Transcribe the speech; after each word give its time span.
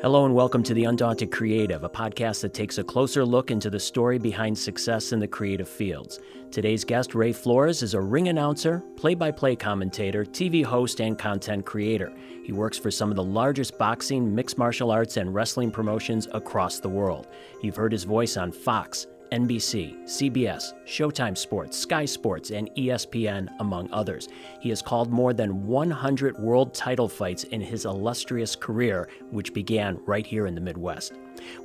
Hello 0.00 0.24
and 0.24 0.32
welcome 0.32 0.62
to 0.62 0.74
The 0.74 0.84
Undaunted 0.84 1.32
Creative, 1.32 1.82
a 1.82 1.88
podcast 1.88 2.42
that 2.42 2.54
takes 2.54 2.78
a 2.78 2.84
closer 2.84 3.24
look 3.24 3.50
into 3.50 3.68
the 3.68 3.80
story 3.80 4.16
behind 4.16 4.56
success 4.56 5.12
in 5.12 5.18
the 5.18 5.26
creative 5.26 5.68
fields. 5.68 6.20
Today's 6.52 6.84
guest, 6.84 7.16
Ray 7.16 7.32
Flores, 7.32 7.82
is 7.82 7.94
a 7.94 8.00
ring 8.00 8.28
announcer, 8.28 8.80
play 8.96 9.16
by 9.16 9.32
play 9.32 9.56
commentator, 9.56 10.24
TV 10.24 10.64
host, 10.64 11.00
and 11.00 11.18
content 11.18 11.66
creator. 11.66 12.12
He 12.44 12.52
works 12.52 12.78
for 12.78 12.92
some 12.92 13.10
of 13.10 13.16
the 13.16 13.24
largest 13.24 13.76
boxing, 13.76 14.32
mixed 14.32 14.56
martial 14.56 14.92
arts, 14.92 15.16
and 15.16 15.34
wrestling 15.34 15.72
promotions 15.72 16.28
across 16.32 16.78
the 16.78 16.88
world. 16.88 17.26
You've 17.60 17.76
heard 17.76 17.90
his 17.90 18.04
voice 18.04 18.36
on 18.36 18.52
Fox, 18.52 19.08
NBC, 19.30 20.02
CBS, 20.04 20.72
Showtime 20.86 21.36
Sports, 21.36 21.76
Sky 21.76 22.04
Sports, 22.04 22.50
and 22.50 22.70
ESPN, 22.76 23.48
among 23.60 23.90
others. 23.92 24.28
He 24.60 24.68
has 24.70 24.82
called 24.82 25.12
more 25.12 25.32
than 25.32 25.66
100 25.66 26.38
world 26.38 26.74
title 26.74 27.08
fights 27.08 27.44
in 27.44 27.60
his 27.60 27.84
illustrious 27.84 28.56
career, 28.56 29.08
which 29.30 29.52
began 29.52 30.00
right 30.06 30.26
here 30.26 30.46
in 30.46 30.54
the 30.54 30.60
Midwest. 30.60 31.12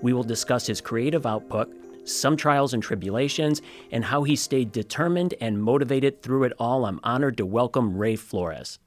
We 0.02 0.14
will 0.14 0.24
discuss 0.24 0.68
his 0.68 0.82
creative 0.82 1.26
output, 1.26 1.74
some 2.06 2.36
trials 2.36 2.74
and 2.74 2.84
tribulations, 2.84 3.62
and 3.92 4.04
how 4.04 4.24
he 4.24 4.36
stayed 4.36 4.72
determined 4.72 5.34
and 5.40 5.62
motivated 5.62 6.22
through 6.22 6.44
it 6.44 6.54
all. 6.60 6.86
I'm 6.86 7.00
honored 7.04 7.38
to 7.38 7.46
welcome 7.46 7.98
Ray 7.98 8.16
Flores. 8.16 8.80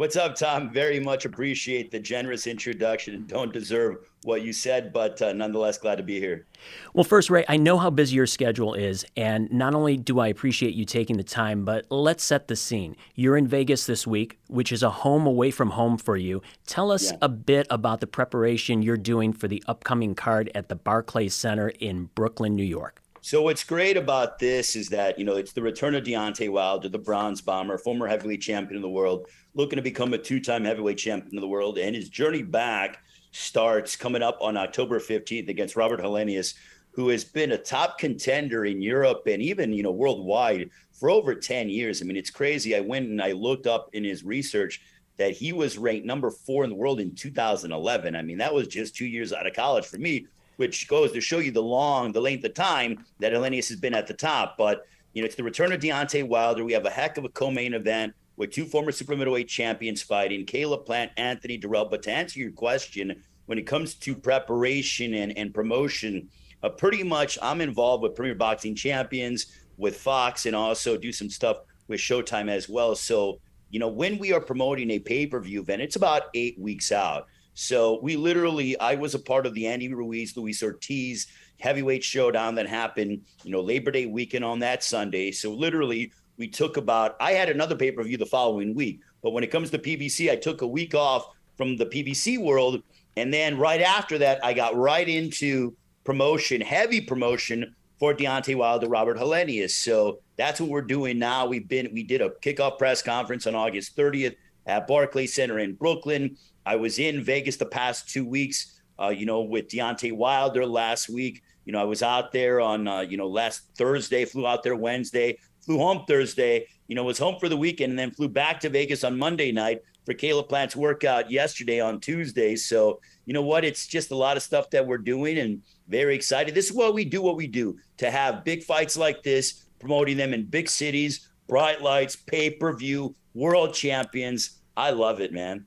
What's 0.00 0.16
up, 0.16 0.34
Tom? 0.34 0.72
Very 0.72 0.98
much 0.98 1.26
appreciate 1.26 1.90
the 1.90 2.00
generous 2.00 2.46
introduction 2.46 3.14
and 3.14 3.28
don't 3.28 3.52
deserve 3.52 3.98
what 4.22 4.40
you 4.40 4.50
said, 4.50 4.94
but 4.94 5.20
uh, 5.20 5.34
nonetheless, 5.34 5.76
glad 5.76 5.96
to 5.96 6.02
be 6.02 6.18
here. 6.18 6.46
Well, 6.94 7.04
first, 7.04 7.28
Ray, 7.28 7.44
I 7.50 7.58
know 7.58 7.76
how 7.76 7.90
busy 7.90 8.16
your 8.16 8.26
schedule 8.26 8.72
is, 8.72 9.04
and 9.14 9.52
not 9.52 9.74
only 9.74 9.98
do 9.98 10.18
I 10.18 10.28
appreciate 10.28 10.72
you 10.72 10.86
taking 10.86 11.18
the 11.18 11.22
time, 11.22 11.66
but 11.66 11.84
let's 11.90 12.24
set 12.24 12.48
the 12.48 12.56
scene. 12.56 12.96
You're 13.14 13.36
in 13.36 13.46
Vegas 13.46 13.84
this 13.84 14.06
week, 14.06 14.38
which 14.46 14.72
is 14.72 14.82
a 14.82 14.88
home 14.88 15.26
away 15.26 15.50
from 15.50 15.68
home 15.68 15.98
for 15.98 16.16
you. 16.16 16.40
Tell 16.66 16.90
us 16.90 17.10
yeah. 17.10 17.18
a 17.20 17.28
bit 17.28 17.66
about 17.68 18.00
the 18.00 18.06
preparation 18.06 18.80
you're 18.80 18.96
doing 18.96 19.34
for 19.34 19.48
the 19.48 19.62
upcoming 19.66 20.14
card 20.14 20.50
at 20.54 20.70
the 20.70 20.76
Barclays 20.76 21.34
Center 21.34 21.68
in 21.68 22.08
Brooklyn, 22.14 22.56
New 22.56 22.64
York. 22.64 23.02
So 23.22 23.42
what's 23.42 23.64
great 23.64 23.98
about 23.98 24.38
this 24.38 24.74
is 24.74 24.88
that 24.88 25.18
you 25.18 25.26
know 25.26 25.36
it's 25.36 25.52
the 25.52 25.60
return 25.60 25.94
of 25.94 26.04
Deontay 26.04 26.48
Wilder, 26.48 26.88
the 26.88 26.98
bronze 26.98 27.42
bomber, 27.42 27.76
former 27.76 28.06
heavyweight 28.06 28.40
champion 28.40 28.76
of 28.76 28.82
the 28.82 28.88
world, 28.88 29.26
looking 29.54 29.76
to 29.76 29.82
become 29.82 30.12
a 30.14 30.18
two-time 30.18 30.64
heavyweight 30.64 30.98
champion 30.98 31.36
of 31.36 31.42
the 31.42 31.48
world, 31.48 31.78
and 31.78 31.94
his 31.94 32.08
journey 32.08 32.42
back 32.42 33.02
starts 33.32 33.96
coming 33.96 34.22
up 34.22 34.38
on 34.40 34.56
October 34.56 34.98
15th 34.98 35.48
against 35.48 35.76
Robert 35.76 36.00
Helenius, 36.00 36.54
who 36.92 37.08
has 37.08 37.24
been 37.24 37.52
a 37.52 37.58
top 37.58 37.98
contender 37.98 38.64
in 38.64 38.82
Europe 38.82 39.22
and 39.26 39.40
even 39.40 39.72
you 39.72 39.82
know 39.82 39.92
worldwide 39.92 40.70
for 40.92 41.10
over 41.10 41.34
10 41.34 41.68
years. 41.68 42.02
I 42.02 42.04
mean, 42.04 42.16
it's 42.16 42.30
crazy. 42.30 42.74
I 42.74 42.80
went 42.80 43.08
and 43.08 43.22
I 43.22 43.32
looked 43.32 43.66
up 43.66 43.90
in 43.92 44.04
his 44.04 44.24
research 44.24 44.80
that 45.16 45.32
he 45.32 45.52
was 45.52 45.78
ranked 45.78 46.06
number 46.06 46.30
four 46.30 46.64
in 46.64 46.70
the 46.70 46.76
world 46.76 46.98
in 46.98 47.14
2011. 47.14 48.16
I 48.16 48.22
mean, 48.22 48.38
that 48.38 48.52
was 48.52 48.66
just 48.66 48.96
two 48.96 49.06
years 49.06 49.32
out 49.32 49.46
of 49.46 49.54
college 49.54 49.86
for 49.86 49.98
me 49.98 50.26
which 50.60 50.88
goes 50.88 51.10
to 51.10 51.22
show 51.22 51.38
you 51.38 51.50
the 51.50 51.62
long, 51.62 52.12
the 52.12 52.20
length 52.20 52.44
of 52.44 52.52
time 52.52 53.02
that 53.18 53.32
Helenius 53.32 53.66
has 53.70 53.80
been 53.80 53.94
at 53.94 54.06
the 54.06 54.12
top. 54.12 54.58
But 54.58 54.84
you 55.14 55.22
know, 55.22 55.26
it's 55.26 55.34
the 55.34 55.42
return 55.42 55.72
of 55.72 55.80
Deontay 55.80 56.28
Wilder. 56.28 56.66
We 56.66 56.74
have 56.74 56.84
a 56.84 56.90
heck 56.90 57.16
of 57.16 57.24
a 57.24 57.30
co-main 57.30 57.72
event 57.72 58.12
with 58.40 58.50
two 58.50 58.64
former 58.64 58.90
super 58.90 59.14
middleweight 59.14 59.48
champions 59.48 60.00
fighting, 60.00 60.46
Caleb 60.46 60.86
Plant, 60.86 61.12
Anthony 61.18 61.58
Dirrell. 61.58 61.90
But 61.90 62.02
to 62.04 62.10
answer 62.10 62.40
your 62.40 62.52
question, 62.52 63.22
when 63.44 63.58
it 63.58 63.66
comes 63.66 63.94
to 63.96 64.14
preparation 64.14 65.12
and, 65.12 65.36
and 65.36 65.52
promotion, 65.52 66.26
uh, 66.62 66.70
pretty 66.70 67.02
much 67.02 67.38
I'm 67.42 67.60
involved 67.60 68.02
with 68.02 68.14
Premier 68.14 68.34
Boxing 68.34 68.74
Champions, 68.74 69.46
with 69.76 69.94
Fox, 69.94 70.46
and 70.46 70.56
also 70.56 70.96
do 70.96 71.12
some 71.12 71.28
stuff 71.28 71.58
with 71.86 72.00
Showtime 72.00 72.48
as 72.48 72.66
well. 72.66 72.94
So, 72.94 73.40
you 73.68 73.78
know, 73.78 73.88
when 73.88 74.16
we 74.16 74.32
are 74.32 74.40
promoting 74.40 74.90
a 74.92 74.98
pay-per-view 74.98 75.60
event, 75.60 75.82
it's 75.82 75.96
about 75.96 76.22
eight 76.34 76.58
weeks 76.58 76.92
out. 76.92 77.26
So 77.52 78.00
we 78.02 78.16
literally, 78.16 78.78
I 78.80 78.94
was 78.94 79.14
a 79.14 79.18
part 79.18 79.44
of 79.44 79.52
the 79.52 79.66
Andy 79.66 79.92
Ruiz, 79.92 80.34
Luis 80.34 80.62
Ortiz 80.62 81.26
heavyweight 81.58 82.02
showdown 82.02 82.54
that 82.54 82.66
happened, 82.66 83.20
you 83.44 83.50
know, 83.50 83.60
Labor 83.60 83.90
Day 83.90 84.06
weekend 84.06 84.46
on 84.46 84.60
that 84.60 84.82
Sunday. 84.82 85.30
So 85.30 85.52
literally, 85.52 86.10
we 86.40 86.48
took 86.48 86.78
about, 86.78 87.16
I 87.20 87.32
had 87.32 87.50
another 87.50 87.76
pay 87.76 87.92
per 87.92 88.02
view 88.02 88.16
the 88.16 88.24
following 88.24 88.74
week. 88.74 89.02
But 89.22 89.32
when 89.32 89.44
it 89.44 89.50
comes 89.50 89.68
to 89.70 89.78
PBC, 89.78 90.30
I 90.30 90.36
took 90.36 90.62
a 90.62 90.66
week 90.66 90.94
off 90.94 91.28
from 91.58 91.76
the 91.76 91.84
PBC 91.84 92.38
world. 92.38 92.82
And 93.16 93.32
then 93.32 93.58
right 93.58 93.82
after 93.82 94.16
that, 94.18 94.42
I 94.42 94.54
got 94.54 94.74
right 94.74 95.06
into 95.06 95.76
promotion, 96.02 96.62
heavy 96.62 97.02
promotion 97.02 97.76
for 97.98 98.14
Deontay 98.14 98.56
Wilder, 98.56 98.88
Robert 98.88 99.18
Helenius. 99.18 99.72
So 99.72 100.20
that's 100.36 100.62
what 100.62 100.70
we're 100.70 100.80
doing 100.80 101.18
now. 101.18 101.46
We've 101.46 101.68
been, 101.68 101.90
we 101.92 102.02
did 102.02 102.22
a 102.22 102.30
kickoff 102.30 102.78
press 102.78 103.02
conference 103.02 103.46
on 103.46 103.54
August 103.54 103.94
30th 103.94 104.34
at 104.64 104.86
Barclays 104.86 105.34
Center 105.34 105.58
in 105.58 105.74
Brooklyn. 105.74 106.38
I 106.64 106.76
was 106.76 106.98
in 106.98 107.22
Vegas 107.22 107.56
the 107.56 107.66
past 107.66 108.08
two 108.08 108.24
weeks, 108.24 108.80
uh, 108.98 109.08
you 109.08 109.26
know, 109.26 109.42
with 109.42 109.68
Deontay 109.68 110.16
Wilder 110.16 110.64
last 110.64 111.10
week. 111.10 111.42
You 111.66 111.74
know, 111.74 111.80
I 111.80 111.84
was 111.84 112.02
out 112.02 112.32
there 112.32 112.62
on, 112.62 112.88
uh, 112.88 113.00
you 113.00 113.18
know, 113.18 113.28
last 113.28 113.62
Thursday, 113.76 114.24
flew 114.24 114.46
out 114.46 114.62
there 114.62 114.76
Wednesday, 114.76 115.38
flew 115.60 115.78
home 115.78 116.04
Thursday, 116.06 116.66
you 116.88 116.94
know, 116.94 117.04
was 117.04 117.18
home 117.18 117.36
for 117.38 117.48
the 117.48 117.56
weekend, 117.56 117.90
and 117.90 117.98
then 117.98 118.10
flew 118.10 118.28
back 118.28 118.60
to 118.60 118.68
Vegas 118.68 119.04
on 119.04 119.18
Monday 119.18 119.52
night 119.52 119.82
for 120.04 120.14
Caleb 120.14 120.48
Plant's 120.48 120.74
workout 120.74 121.30
yesterday 121.30 121.80
on 121.80 122.00
Tuesday. 122.00 122.56
So, 122.56 123.00
you 123.26 123.34
know 123.34 123.42
what? 123.42 123.64
It's 123.64 123.86
just 123.86 124.10
a 124.10 124.16
lot 124.16 124.36
of 124.36 124.42
stuff 124.42 124.70
that 124.70 124.86
we're 124.86 124.98
doing 124.98 125.38
and 125.38 125.62
very 125.88 126.14
excited. 126.14 126.54
This 126.54 126.70
is 126.70 126.72
why 126.76 126.90
we 126.90 127.04
do 127.04 127.22
what 127.22 127.36
we 127.36 127.46
do 127.46 127.78
to 127.98 128.10
have 128.10 128.44
big 128.44 128.64
fights 128.64 128.96
like 128.96 129.22
this, 129.22 129.66
promoting 129.78 130.16
them 130.16 130.34
in 130.34 130.46
big 130.46 130.68
cities, 130.68 131.28
bright 131.46 131.82
lights, 131.82 132.16
pay 132.16 132.50
per 132.50 132.76
view, 132.76 133.14
world 133.34 133.74
champions 133.74 134.59
I 134.80 134.90
love 134.90 135.20
it, 135.20 135.30
man. 135.30 135.66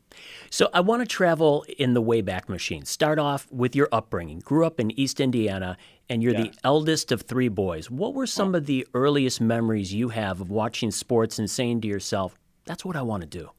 So 0.49 0.69
I 0.73 0.79
want 0.79 1.03
to 1.03 1.05
travel 1.05 1.65
in 1.77 1.93
the 1.93 2.01
Wayback 2.01 2.49
Machine. 2.49 2.83
Start 2.83 3.19
off 3.19 3.47
with 3.51 3.75
your 3.75 3.87
upbringing. 3.91 4.39
Grew 4.39 4.65
up 4.65 4.79
in 4.79 4.89
East 4.99 5.19
Indiana, 5.19 5.77
and 6.09 6.23
you're 6.23 6.33
yeah. 6.33 6.45
the 6.45 6.53
eldest 6.63 7.11
of 7.11 7.21
three 7.21 7.47
boys. 7.47 7.91
What 7.91 8.15
were 8.15 8.25
some 8.25 8.55
of 8.55 8.65
the 8.65 8.87
earliest 8.95 9.39
memories 9.39 9.93
you 9.93 10.09
have 10.09 10.41
of 10.41 10.49
watching 10.49 10.89
sports 10.89 11.37
and 11.37 11.47
saying 11.47 11.81
to 11.81 11.87
yourself, 11.87 12.39
"That's 12.65 12.83
what 12.83 12.95
I 12.95 13.03
want 13.03 13.21
to 13.21 13.27
do"? 13.27 13.51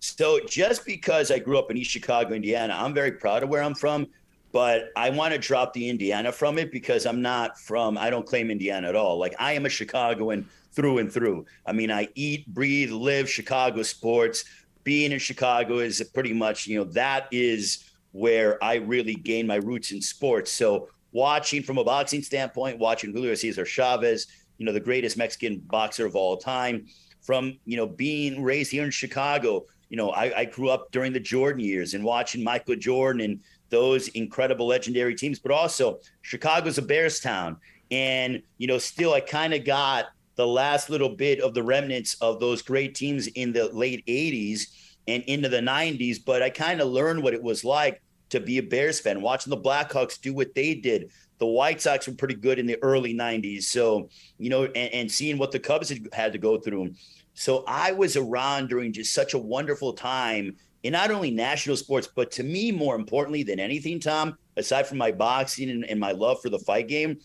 So 0.00 0.40
just 0.48 0.86
because 0.86 1.30
I 1.30 1.38
grew 1.38 1.58
up 1.58 1.70
in 1.70 1.76
East 1.76 1.90
Chicago, 1.90 2.34
Indiana, 2.34 2.74
I'm 2.74 2.94
very 2.94 3.12
proud 3.12 3.42
of 3.42 3.50
where 3.50 3.62
I'm 3.62 3.74
from. 3.74 4.08
But 4.50 4.92
I 4.96 5.10
want 5.10 5.32
to 5.32 5.38
drop 5.38 5.72
the 5.72 5.88
Indiana 5.88 6.32
from 6.32 6.58
it 6.58 6.70
because 6.70 7.06
I'm 7.06 7.22
not 7.22 7.58
from. 7.58 7.96
I 7.96 8.10
don't 8.10 8.26
claim 8.26 8.50
Indiana 8.50 8.88
at 8.88 8.96
all. 8.96 9.18
Like 9.18 9.34
I 9.38 9.52
am 9.52 9.66
a 9.66 9.68
Chicagoan 9.68 10.46
through 10.72 10.98
and 10.98 11.12
through. 11.12 11.46
I 11.66 11.72
mean, 11.72 11.90
I 11.90 12.08
eat, 12.14 12.46
breathe, 12.46 12.90
live 12.90 13.28
Chicago 13.28 13.82
sports 13.82 14.44
being 14.84 15.12
in 15.12 15.18
Chicago 15.18 15.78
is 15.78 16.02
pretty 16.14 16.32
much, 16.32 16.66
you 16.66 16.78
know, 16.78 16.84
that 16.92 17.28
is 17.30 17.84
where 18.12 18.62
I 18.62 18.74
really 18.74 19.14
gained 19.14 19.48
my 19.48 19.56
roots 19.56 19.92
in 19.92 20.00
sports. 20.02 20.50
So 20.50 20.88
watching 21.12 21.62
from 21.62 21.78
a 21.78 21.84
boxing 21.84 22.22
standpoint, 22.22 22.78
watching 22.78 23.12
Julio 23.12 23.34
Cesar 23.34 23.64
Chavez, 23.64 24.26
you 24.58 24.66
know, 24.66 24.72
the 24.72 24.80
greatest 24.80 25.16
Mexican 25.16 25.58
boxer 25.58 26.06
of 26.06 26.14
all 26.14 26.36
time, 26.36 26.86
from, 27.22 27.58
you 27.64 27.76
know, 27.76 27.86
being 27.86 28.42
raised 28.42 28.72
here 28.72 28.84
in 28.84 28.90
Chicago, 28.90 29.64
you 29.88 29.96
know, 29.96 30.10
I, 30.10 30.40
I 30.40 30.44
grew 30.44 30.70
up 30.70 30.90
during 30.90 31.12
the 31.12 31.20
Jordan 31.20 31.60
years 31.60 31.94
and 31.94 32.02
watching 32.02 32.42
Michael 32.42 32.76
Jordan 32.76 33.22
and 33.22 33.40
those 33.70 34.08
incredible 34.08 34.66
legendary 34.66 35.14
teams, 35.14 35.38
but 35.38 35.52
also 35.52 36.00
Chicago's 36.22 36.78
a 36.78 36.82
Bears 36.82 37.20
town. 37.20 37.58
And, 37.90 38.42
you 38.58 38.66
know, 38.66 38.78
still 38.78 39.14
I 39.14 39.20
kind 39.20 39.54
of 39.54 39.64
got 39.64 40.06
the 40.36 40.46
last 40.46 40.90
little 40.90 41.10
bit 41.10 41.40
of 41.40 41.54
the 41.54 41.62
remnants 41.62 42.14
of 42.20 42.40
those 42.40 42.62
great 42.62 42.94
teams 42.94 43.26
in 43.28 43.52
the 43.52 43.68
late 43.72 44.04
80s 44.06 44.68
and 45.08 45.22
into 45.24 45.48
the 45.48 45.58
90s. 45.58 46.18
But 46.24 46.42
I 46.42 46.50
kind 46.50 46.80
of 46.80 46.88
learned 46.88 47.22
what 47.22 47.34
it 47.34 47.42
was 47.42 47.64
like 47.64 48.02
to 48.30 48.40
be 48.40 48.58
a 48.58 48.62
Bears 48.62 48.98
fan, 48.98 49.20
watching 49.20 49.50
the 49.50 49.60
Blackhawks 49.60 50.20
do 50.20 50.32
what 50.32 50.54
they 50.54 50.74
did. 50.74 51.10
The 51.38 51.46
White 51.46 51.82
Sox 51.82 52.06
were 52.06 52.14
pretty 52.14 52.34
good 52.34 52.58
in 52.58 52.66
the 52.66 52.78
early 52.82 53.14
90s. 53.14 53.64
So, 53.64 54.08
you 54.38 54.48
know, 54.48 54.64
and, 54.64 54.76
and 54.94 55.12
seeing 55.12 55.38
what 55.38 55.52
the 55.52 55.58
Cubs 55.58 55.88
had, 55.88 56.08
had 56.12 56.32
to 56.32 56.38
go 56.38 56.58
through. 56.58 56.94
So 57.34 57.64
I 57.66 57.92
was 57.92 58.16
around 58.16 58.68
during 58.68 58.92
just 58.92 59.12
such 59.12 59.34
a 59.34 59.38
wonderful 59.38 59.92
time 59.92 60.56
in 60.82 60.92
not 60.92 61.10
only 61.10 61.30
national 61.30 61.76
sports, 61.76 62.08
but 62.14 62.30
to 62.32 62.42
me, 62.42 62.72
more 62.72 62.94
importantly 62.94 63.42
than 63.42 63.60
anything, 63.60 64.00
Tom, 64.00 64.36
aside 64.56 64.86
from 64.86 64.98
my 64.98 65.12
boxing 65.12 65.70
and, 65.70 65.84
and 65.84 66.00
my 66.00 66.12
love 66.12 66.40
for 66.42 66.48
the 66.48 66.58
fight 66.58 66.88
game, 66.88 67.18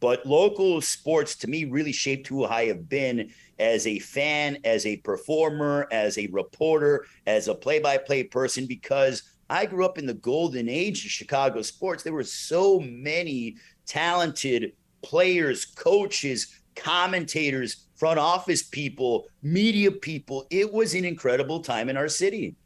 but 0.00 0.26
local 0.26 0.80
sports 0.80 1.36
to 1.36 1.46
me 1.48 1.66
really 1.66 1.92
shaped 1.92 2.26
who 2.26 2.44
I 2.44 2.66
have 2.66 2.88
been 2.88 3.30
as 3.58 3.86
a 3.86 3.98
fan, 3.98 4.58
as 4.64 4.86
a 4.86 4.96
performer, 4.98 5.86
as 5.92 6.16
a 6.16 6.26
reporter, 6.28 7.04
as 7.26 7.48
a 7.48 7.54
play 7.54 7.78
by 7.78 7.98
play 7.98 8.24
person, 8.24 8.66
because 8.66 9.22
I 9.50 9.66
grew 9.66 9.84
up 9.84 9.98
in 9.98 10.06
the 10.06 10.14
golden 10.14 10.68
age 10.68 11.04
of 11.04 11.10
Chicago 11.10 11.60
sports. 11.60 12.02
There 12.02 12.12
were 12.12 12.24
so 12.24 12.80
many 12.80 13.56
talented 13.86 14.72
players, 15.02 15.64
coaches, 15.64 16.60
commentators, 16.76 17.88
front 17.96 18.18
office 18.18 18.62
people, 18.62 19.26
media 19.42 19.90
people. 19.90 20.46
It 20.50 20.72
was 20.72 20.94
an 20.94 21.04
incredible 21.04 21.60
time 21.60 21.88
in 21.88 21.96
our 21.96 22.08
city. 22.08 22.56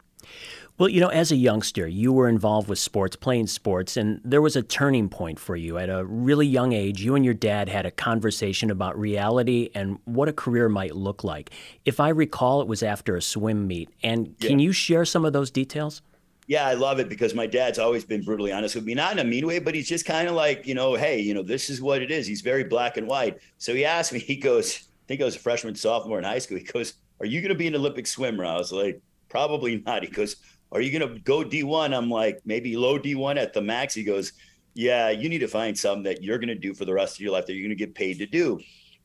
Well, 0.76 0.88
you 0.88 1.00
know, 1.00 1.08
as 1.08 1.30
a 1.30 1.36
youngster, 1.36 1.86
you 1.86 2.12
were 2.12 2.28
involved 2.28 2.68
with 2.68 2.80
sports, 2.80 3.14
playing 3.14 3.46
sports, 3.46 3.96
and 3.96 4.20
there 4.24 4.42
was 4.42 4.56
a 4.56 4.62
turning 4.62 5.08
point 5.08 5.38
for 5.38 5.54
you. 5.54 5.78
At 5.78 5.88
a 5.88 6.04
really 6.04 6.48
young 6.48 6.72
age, 6.72 7.00
you 7.00 7.14
and 7.14 7.24
your 7.24 7.32
dad 7.32 7.68
had 7.68 7.86
a 7.86 7.92
conversation 7.92 8.72
about 8.72 8.98
reality 8.98 9.70
and 9.72 10.00
what 10.04 10.28
a 10.28 10.32
career 10.32 10.68
might 10.68 10.96
look 10.96 11.22
like. 11.22 11.50
If 11.84 12.00
I 12.00 12.08
recall, 12.08 12.60
it 12.60 12.66
was 12.66 12.82
after 12.82 13.14
a 13.14 13.22
swim 13.22 13.68
meet. 13.68 13.88
And 14.02 14.36
can 14.40 14.58
yeah. 14.58 14.64
you 14.64 14.72
share 14.72 15.04
some 15.04 15.24
of 15.24 15.32
those 15.32 15.52
details? 15.52 16.02
Yeah, 16.48 16.66
I 16.66 16.74
love 16.74 16.98
it 16.98 17.08
because 17.08 17.34
my 17.34 17.46
dad's 17.46 17.78
always 17.78 18.04
been 18.04 18.22
brutally 18.24 18.50
honest 18.50 18.74
with 18.74 18.84
me, 18.84 18.94
not 18.94 19.12
in 19.12 19.20
a 19.20 19.24
mean 19.24 19.46
way, 19.46 19.60
but 19.60 19.76
he's 19.76 19.88
just 19.88 20.04
kind 20.04 20.26
of 20.26 20.34
like, 20.34 20.66
you 20.66 20.74
know, 20.74 20.96
hey, 20.96 21.20
you 21.20 21.34
know, 21.34 21.42
this 21.44 21.70
is 21.70 21.80
what 21.80 22.02
it 22.02 22.10
is. 22.10 22.26
He's 22.26 22.40
very 22.40 22.64
black 22.64 22.96
and 22.96 23.06
white. 23.06 23.38
So 23.58 23.72
he 23.74 23.84
asked 23.84 24.12
me, 24.12 24.18
he 24.18 24.34
goes, 24.34 24.74
I 24.76 25.06
think 25.06 25.20
I 25.20 25.24
was 25.24 25.36
a 25.36 25.38
freshman, 25.38 25.76
sophomore 25.76 26.18
in 26.18 26.24
high 26.24 26.40
school. 26.40 26.58
He 26.58 26.64
goes, 26.64 26.94
Are 27.20 27.26
you 27.26 27.40
going 27.40 27.50
to 27.50 27.54
be 27.54 27.68
an 27.68 27.76
Olympic 27.76 28.08
swimmer? 28.08 28.44
I 28.44 28.56
was 28.56 28.72
like, 28.72 29.00
Probably 29.28 29.82
not. 29.86 30.02
He 30.02 30.10
goes, 30.10 30.36
are 30.72 30.80
you 30.80 30.98
going 30.98 31.14
to 31.14 31.20
go 31.20 31.44
D1? 31.44 31.96
I'm 31.96 32.10
like, 32.10 32.40
maybe 32.44 32.76
low 32.76 32.98
D1 32.98 33.36
at 33.36 33.52
the 33.52 33.60
max. 33.60 33.94
He 33.94 34.04
goes, 34.04 34.32
yeah, 34.74 35.10
you 35.10 35.28
need 35.28 35.38
to 35.38 35.48
find 35.48 35.78
something 35.78 36.02
that 36.04 36.22
you're 36.22 36.38
going 36.38 36.48
to 36.48 36.54
do 36.54 36.74
for 36.74 36.84
the 36.84 36.92
rest 36.92 37.16
of 37.16 37.20
your 37.20 37.32
life 37.32 37.46
that 37.46 37.54
you're 37.54 37.62
going 37.62 37.76
to 37.76 37.86
get 37.86 37.94
paid 37.94 38.18
to 38.18 38.26
do. 38.26 38.60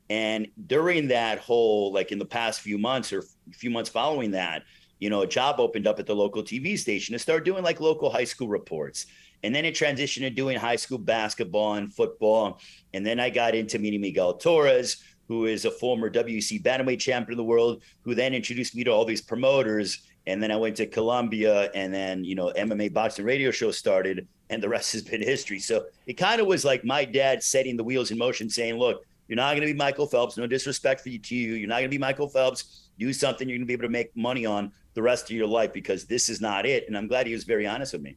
And 0.10 0.48
during 0.66 1.10
that 1.10 1.40
whole, 1.40 1.94
like 1.94 2.12
in 2.12 2.18
the 2.18 2.26
past 2.26 2.62
few 2.62 2.80
months 2.80 3.14
or 3.14 3.20
a 3.20 3.54
few 3.54 3.70
months 3.70 3.90
following 3.90 4.32
that, 4.32 4.64
you 4.98 5.10
know, 5.10 5.22
a 5.22 5.28
job 5.28 5.60
opened 5.60 5.88
up 5.88 6.00
at 6.00 6.08
the 6.08 6.16
local 6.16 6.44
TV 6.44 6.78
station 6.78 7.14
to 7.14 7.20
start 7.20 7.46
doing 7.46 7.64
like 7.64 7.80
local 7.80 8.10
high 8.10 8.24
school 8.24 8.48
reports. 8.48 9.06
And 9.44 9.56
then 9.56 9.64
it 9.64 9.76
transitioned 9.76 10.22
to 10.22 10.30
doing 10.30 10.58
high 10.58 10.76
school 10.76 10.98
basketball 10.98 11.76
and 11.76 11.94
football. 11.94 12.60
And 12.94 13.06
then 13.06 13.20
I 13.20 13.30
got 13.30 13.56
into 13.56 13.80
meeting 13.80 14.02
Miguel 14.02 14.34
Torres, 14.34 15.02
who 15.28 15.46
is 15.46 15.64
a 15.64 15.72
former 15.72 16.10
WEC 16.10 16.62
bantamweight 16.64 17.00
champion 17.00 17.34
of 17.34 17.38
the 17.38 17.44
world, 17.44 17.84
who 18.02 18.16
then 18.16 18.34
introduced 18.34 18.76
me 18.76 18.84
to 18.84 18.92
all 18.92 19.06
these 19.06 19.22
promoters 19.22 20.02
and 20.30 20.42
then 20.42 20.52
I 20.52 20.56
went 20.56 20.78
to 20.78 20.86
Columbia, 20.86 21.72
and 21.74 21.94
then 21.94 22.24
you 22.24 22.36
know 22.36 22.52
MMA 22.56 22.94
boxing 22.94 23.26
radio 23.26 23.52
show 23.52 23.72
started, 23.72 24.28
and 24.50 24.62
the 24.62 24.70
rest 24.70 24.92
has 24.94 25.02
been 25.02 25.22
history. 25.22 25.60
So 25.60 25.86
it 26.06 26.14
kind 26.14 26.40
of 26.40 26.48
was 26.48 26.64
like 26.64 26.84
my 26.84 27.06
dad 27.06 27.44
setting 27.44 27.78
the 27.78 27.84
wheels 27.84 28.12
in 28.12 28.18
motion, 28.18 28.50
saying, 28.50 28.76
"Look, 28.78 29.06
you're 29.28 29.36
not 29.36 29.52
going 29.52 29.68
to 29.68 29.74
be 29.74 29.78
Michael 29.78 30.08
Phelps. 30.08 30.38
No 30.38 30.48
disrespect 30.48 31.02
for 31.02 31.10
you 31.10 31.20
to 31.20 31.36
you. 31.36 31.56
You're 31.56 31.70
not 31.70 31.80
going 31.80 31.90
to 31.92 31.96
be 31.96 31.98
Michael 31.98 32.30
Phelps. 32.30 32.90
Do 32.98 33.12
something 33.14 33.48
you're 33.48 33.58
going 33.58 33.66
to 33.66 33.68
be 33.68 33.74
able 33.74 33.84
to 33.84 33.90
make 33.90 34.16
money 34.16 34.46
on 34.46 34.72
the 34.94 35.02
rest 35.02 35.30
of 35.30 35.36
your 35.36 35.48
life 35.48 35.74
because 35.74 36.06
this 36.06 36.30
is 36.30 36.40
not 36.42 36.66
it." 36.66 36.88
And 36.88 36.98
I'm 36.98 37.08
glad 37.08 37.28
he 37.28 37.34
was 37.34 37.44
very 37.44 37.68
honest 37.68 37.94
with 37.94 38.02
me. 38.02 38.16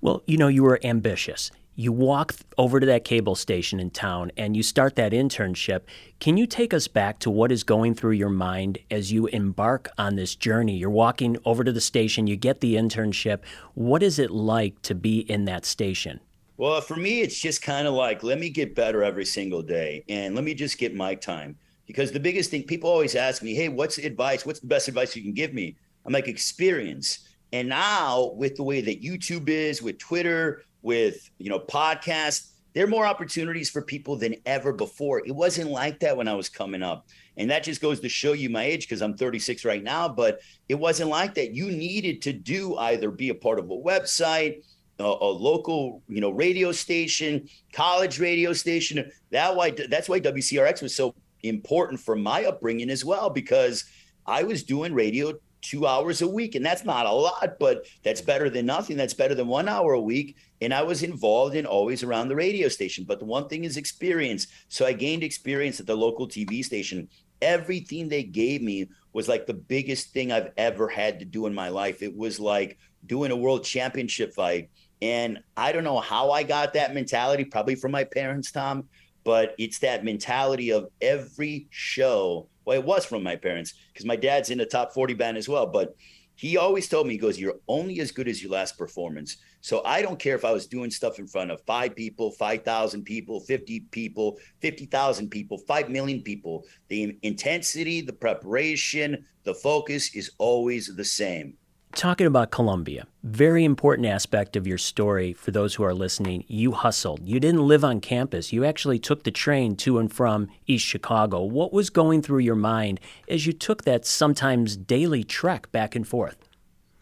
Well, 0.00 0.22
you 0.26 0.36
know, 0.36 0.48
you 0.48 0.62
were 0.62 0.78
ambitious 0.84 1.50
you 1.76 1.92
walk 1.92 2.34
over 2.56 2.80
to 2.80 2.86
that 2.86 3.04
cable 3.04 3.34
station 3.34 3.78
in 3.78 3.90
town 3.90 4.32
and 4.36 4.56
you 4.56 4.62
start 4.62 4.96
that 4.96 5.12
internship. 5.12 5.82
Can 6.18 6.38
you 6.38 6.46
take 6.46 6.72
us 6.72 6.88
back 6.88 7.18
to 7.20 7.30
what 7.30 7.52
is 7.52 7.62
going 7.62 7.94
through 7.94 8.12
your 8.12 8.30
mind 8.30 8.78
as 8.90 9.12
you 9.12 9.26
embark 9.26 9.90
on 9.98 10.16
this 10.16 10.34
journey? 10.34 10.76
You're 10.76 10.88
walking 10.88 11.36
over 11.44 11.62
to 11.64 11.72
the 11.72 11.80
station, 11.80 12.26
you 12.26 12.34
get 12.34 12.60
the 12.60 12.76
internship. 12.76 13.40
What 13.74 14.02
is 14.02 14.18
it 14.18 14.30
like 14.30 14.80
to 14.82 14.94
be 14.94 15.20
in 15.20 15.44
that 15.44 15.66
station? 15.66 16.20
Well, 16.56 16.80
for 16.80 16.96
me, 16.96 17.20
it's 17.20 17.38
just 17.38 17.60
kind 17.60 17.86
of 17.86 17.92
like, 17.92 18.22
let 18.22 18.40
me 18.40 18.48
get 18.48 18.74
better 18.74 19.04
every 19.04 19.26
single 19.26 19.60
day 19.60 20.02
and 20.08 20.34
let 20.34 20.44
me 20.44 20.54
just 20.54 20.78
get 20.78 20.94
my 20.94 21.14
time. 21.14 21.58
Because 21.86 22.10
the 22.10 22.18
biggest 22.18 22.50
thing, 22.50 22.62
people 22.62 22.88
always 22.88 23.14
ask 23.14 23.42
me, 23.42 23.54
hey, 23.54 23.68
what's 23.68 23.98
advice? 23.98 24.46
What's 24.46 24.60
the 24.60 24.66
best 24.66 24.88
advice 24.88 25.14
you 25.14 25.22
can 25.22 25.34
give 25.34 25.52
me? 25.52 25.76
I'm 26.06 26.12
like, 26.14 26.26
experience. 26.26 27.28
And 27.52 27.68
now, 27.68 28.32
with 28.34 28.56
the 28.56 28.62
way 28.62 28.80
that 28.80 29.02
YouTube 29.02 29.48
is, 29.48 29.82
with 29.82 29.98
Twitter, 29.98 30.62
with 30.86 31.28
you 31.38 31.50
know 31.50 31.58
podcasts. 31.58 32.52
There 32.72 32.84
are 32.84 32.88
more 32.88 33.06
opportunities 33.06 33.70
for 33.70 33.80
people 33.82 34.16
than 34.16 34.36
ever 34.44 34.72
before. 34.72 35.26
It 35.26 35.34
wasn't 35.34 35.70
like 35.70 35.98
that 36.00 36.16
when 36.16 36.28
i 36.28 36.34
was 36.34 36.48
coming 36.48 36.82
up. 36.82 37.06
And 37.38 37.50
that 37.50 37.64
just 37.64 37.80
goes 37.80 38.00
to 38.00 38.08
show 38.08 38.34
you 38.34 38.48
my 38.50 38.64
age 38.64 38.86
because 38.86 39.02
i'm 39.02 39.16
36 39.16 39.64
right 39.64 39.82
now 39.82 40.08
but 40.08 40.40
it 40.68 40.76
wasn't 40.76 41.10
like 41.10 41.34
that. 41.34 41.54
You 41.54 41.70
needed 41.70 42.22
to 42.22 42.32
do 42.32 42.76
either 42.76 43.10
be 43.10 43.30
a 43.30 43.34
part 43.34 43.58
of 43.58 43.66
a 43.66 43.76
website 43.76 44.62
a, 44.98 45.04
a 45.04 45.30
local 45.30 46.02
you 46.08 46.20
know 46.20 46.30
radio 46.30 46.70
station 46.72 47.48
college 47.72 48.20
radio 48.20 48.52
station. 48.52 49.10
That 49.30 49.56
why 49.56 49.70
that's 49.70 50.08
why 50.08 50.20
wcrx 50.20 50.82
was 50.82 50.94
so 50.94 51.14
important 51.42 52.00
for 52.00 52.16
my 52.16 52.44
upbringing 52.44 52.90
as 52.90 53.04
well 53.04 53.30
because 53.30 53.84
i 54.26 54.42
was 54.42 54.62
doing 54.64 54.92
radio 54.94 55.32
two 55.66 55.86
hours 55.86 56.22
a 56.22 56.28
week. 56.28 56.54
And 56.54 56.64
that's 56.64 56.84
not 56.84 57.06
a 57.06 57.10
lot, 57.10 57.56
but 57.58 57.86
that's 58.04 58.20
better 58.20 58.48
than 58.48 58.66
nothing. 58.66 58.96
That's 58.96 59.14
better 59.14 59.34
than 59.34 59.48
one 59.48 59.68
hour 59.68 59.94
a 59.94 60.00
week. 60.00 60.36
And 60.60 60.72
I 60.72 60.82
was 60.82 61.02
involved 61.02 61.56
in 61.56 61.66
always 61.66 62.02
around 62.02 62.28
the 62.28 62.36
radio 62.36 62.68
station. 62.68 63.04
But 63.04 63.18
the 63.18 63.24
one 63.24 63.48
thing 63.48 63.64
is 63.64 63.76
experience. 63.76 64.46
So 64.68 64.86
I 64.86 64.92
gained 64.92 65.22
experience 65.22 65.80
at 65.80 65.86
the 65.86 65.96
local 65.96 66.28
TV 66.28 66.64
station. 66.64 67.08
Everything 67.42 68.08
they 68.08 68.22
gave 68.22 68.62
me 68.62 68.88
was 69.12 69.28
like 69.28 69.46
the 69.46 69.54
biggest 69.54 70.12
thing 70.12 70.30
I've 70.30 70.52
ever 70.56 70.88
had 70.88 71.18
to 71.18 71.24
do 71.24 71.46
in 71.46 71.54
my 71.54 71.68
life. 71.68 72.02
It 72.02 72.16
was 72.16 72.38
like 72.38 72.78
doing 73.06 73.30
a 73.32 73.36
world 73.36 73.64
championship 73.64 74.34
fight. 74.34 74.70
And 75.02 75.40
I 75.56 75.72
don't 75.72 75.84
know 75.84 76.00
how 76.00 76.30
I 76.30 76.42
got 76.42 76.72
that 76.74 76.94
mentality, 76.94 77.44
probably 77.44 77.74
from 77.74 77.92
my 77.92 78.04
parents, 78.04 78.50
Tom, 78.50 78.88
but 79.24 79.54
it's 79.58 79.80
that 79.80 80.04
mentality 80.04 80.70
of 80.70 80.86
every 81.00 81.66
show 81.70 82.48
well, 82.66 82.76
it 82.76 82.84
was 82.84 83.06
from 83.06 83.22
my 83.22 83.36
parents 83.36 83.74
because 83.92 84.04
my 84.04 84.16
dad's 84.16 84.50
in 84.50 84.58
the 84.58 84.66
top 84.66 84.92
40 84.92 85.14
band 85.14 85.38
as 85.38 85.48
well. 85.48 85.66
But 85.66 85.94
he 86.34 86.58
always 86.58 86.88
told 86.88 87.06
me, 87.06 87.14
he 87.14 87.18
goes, 87.18 87.38
You're 87.38 87.60
only 87.68 88.00
as 88.00 88.10
good 88.10 88.28
as 88.28 88.42
your 88.42 88.52
last 88.52 88.76
performance. 88.76 89.38
So 89.62 89.82
I 89.84 90.02
don't 90.02 90.18
care 90.18 90.34
if 90.34 90.44
I 90.44 90.52
was 90.52 90.66
doing 90.66 90.90
stuff 90.90 91.18
in 91.18 91.26
front 91.26 91.50
of 91.50 91.62
five 91.62 91.96
people, 91.96 92.30
5,000 92.30 93.04
people, 93.04 93.40
50 93.40 93.80
people, 93.90 94.38
50,000 94.60 95.30
people, 95.30 95.58
5 95.58 95.88
million 95.88 96.22
people. 96.22 96.64
The 96.88 97.18
intensity, 97.22 98.00
the 98.00 98.12
preparation, 98.12 99.24
the 99.44 99.54
focus 99.54 100.14
is 100.14 100.32
always 100.38 100.94
the 100.94 101.04
same 101.04 101.54
talking 101.96 102.26
about 102.26 102.50
Columbia, 102.50 103.06
very 103.24 103.64
important 103.64 104.06
aspect 104.06 104.54
of 104.54 104.66
your 104.66 104.78
story 104.78 105.32
for 105.32 105.50
those 105.50 105.74
who 105.74 105.82
are 105.82 105.94
listening. 105.94 106.44
You 106.46 106.72
hustled. 106.72 107.20
You 107.24 107.40
didn't 107.40 107.66
live 107.66 107.84
on 107.84 108.00
campus. 108.00 108.52
You 108.52 108.64
actually 108.64 108.98
took 108.98 109.24
the 109.24 109.30
train 109.30 109.76
to 109.76 109.98
and 109.98 110.12
from 110.12 110.48
East 110.66 110.84
Chicago. 110.84 111.42
What 111.42 111.72
was 111.72 111.90
going 111.90 112.22
through 112.22 112.40
your 112.40 112.54
mind 112.54 113.00
as 113.28 113.46
you 113.46 113.52
took 113.52 113.84
that 113.84 114.04
sometimes 114.04 114.76
daily 114.76 115.24
trek 115.24 115.72
back 115.72 115.96
and 115.96 116.06
forth? 116.06 116.36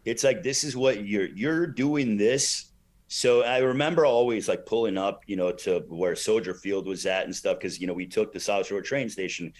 It's 0.04 0.22
like 0.22 0.42
this 0.42 0.64
is 0.64 0.76
what 0.76 1.04
you're 1.04 1.26
you're 1.26 1.66
doing 1.66 2.16
this. 2.16 2.70
So 3.08 3.42
I 3.42 3.58
remember 3.58 4.06
always 4.06 4.48
like 4.48 4.64
pulling 4.64 4.96
up, 4.96 5.22
you 5.26 5.36
know, 5.36 5.52
to 5.52 5.84
where 5.88 6.16
Soldier 6.16 6.54
Field 6.54 6.86
was 6.86 7.04
at 7.04 7.24
and 7.24 7.34
stuff 7.34 7.58
because 7.58 7.80
you 7.80 7.86
know 7.86 7.92
we 7.92 8.06
took 8.06 8.32
the 8.32 8.40
South 8.40 8.66
Shore 8.66 8.80
train 8.80 9.08
station 9.08 9.52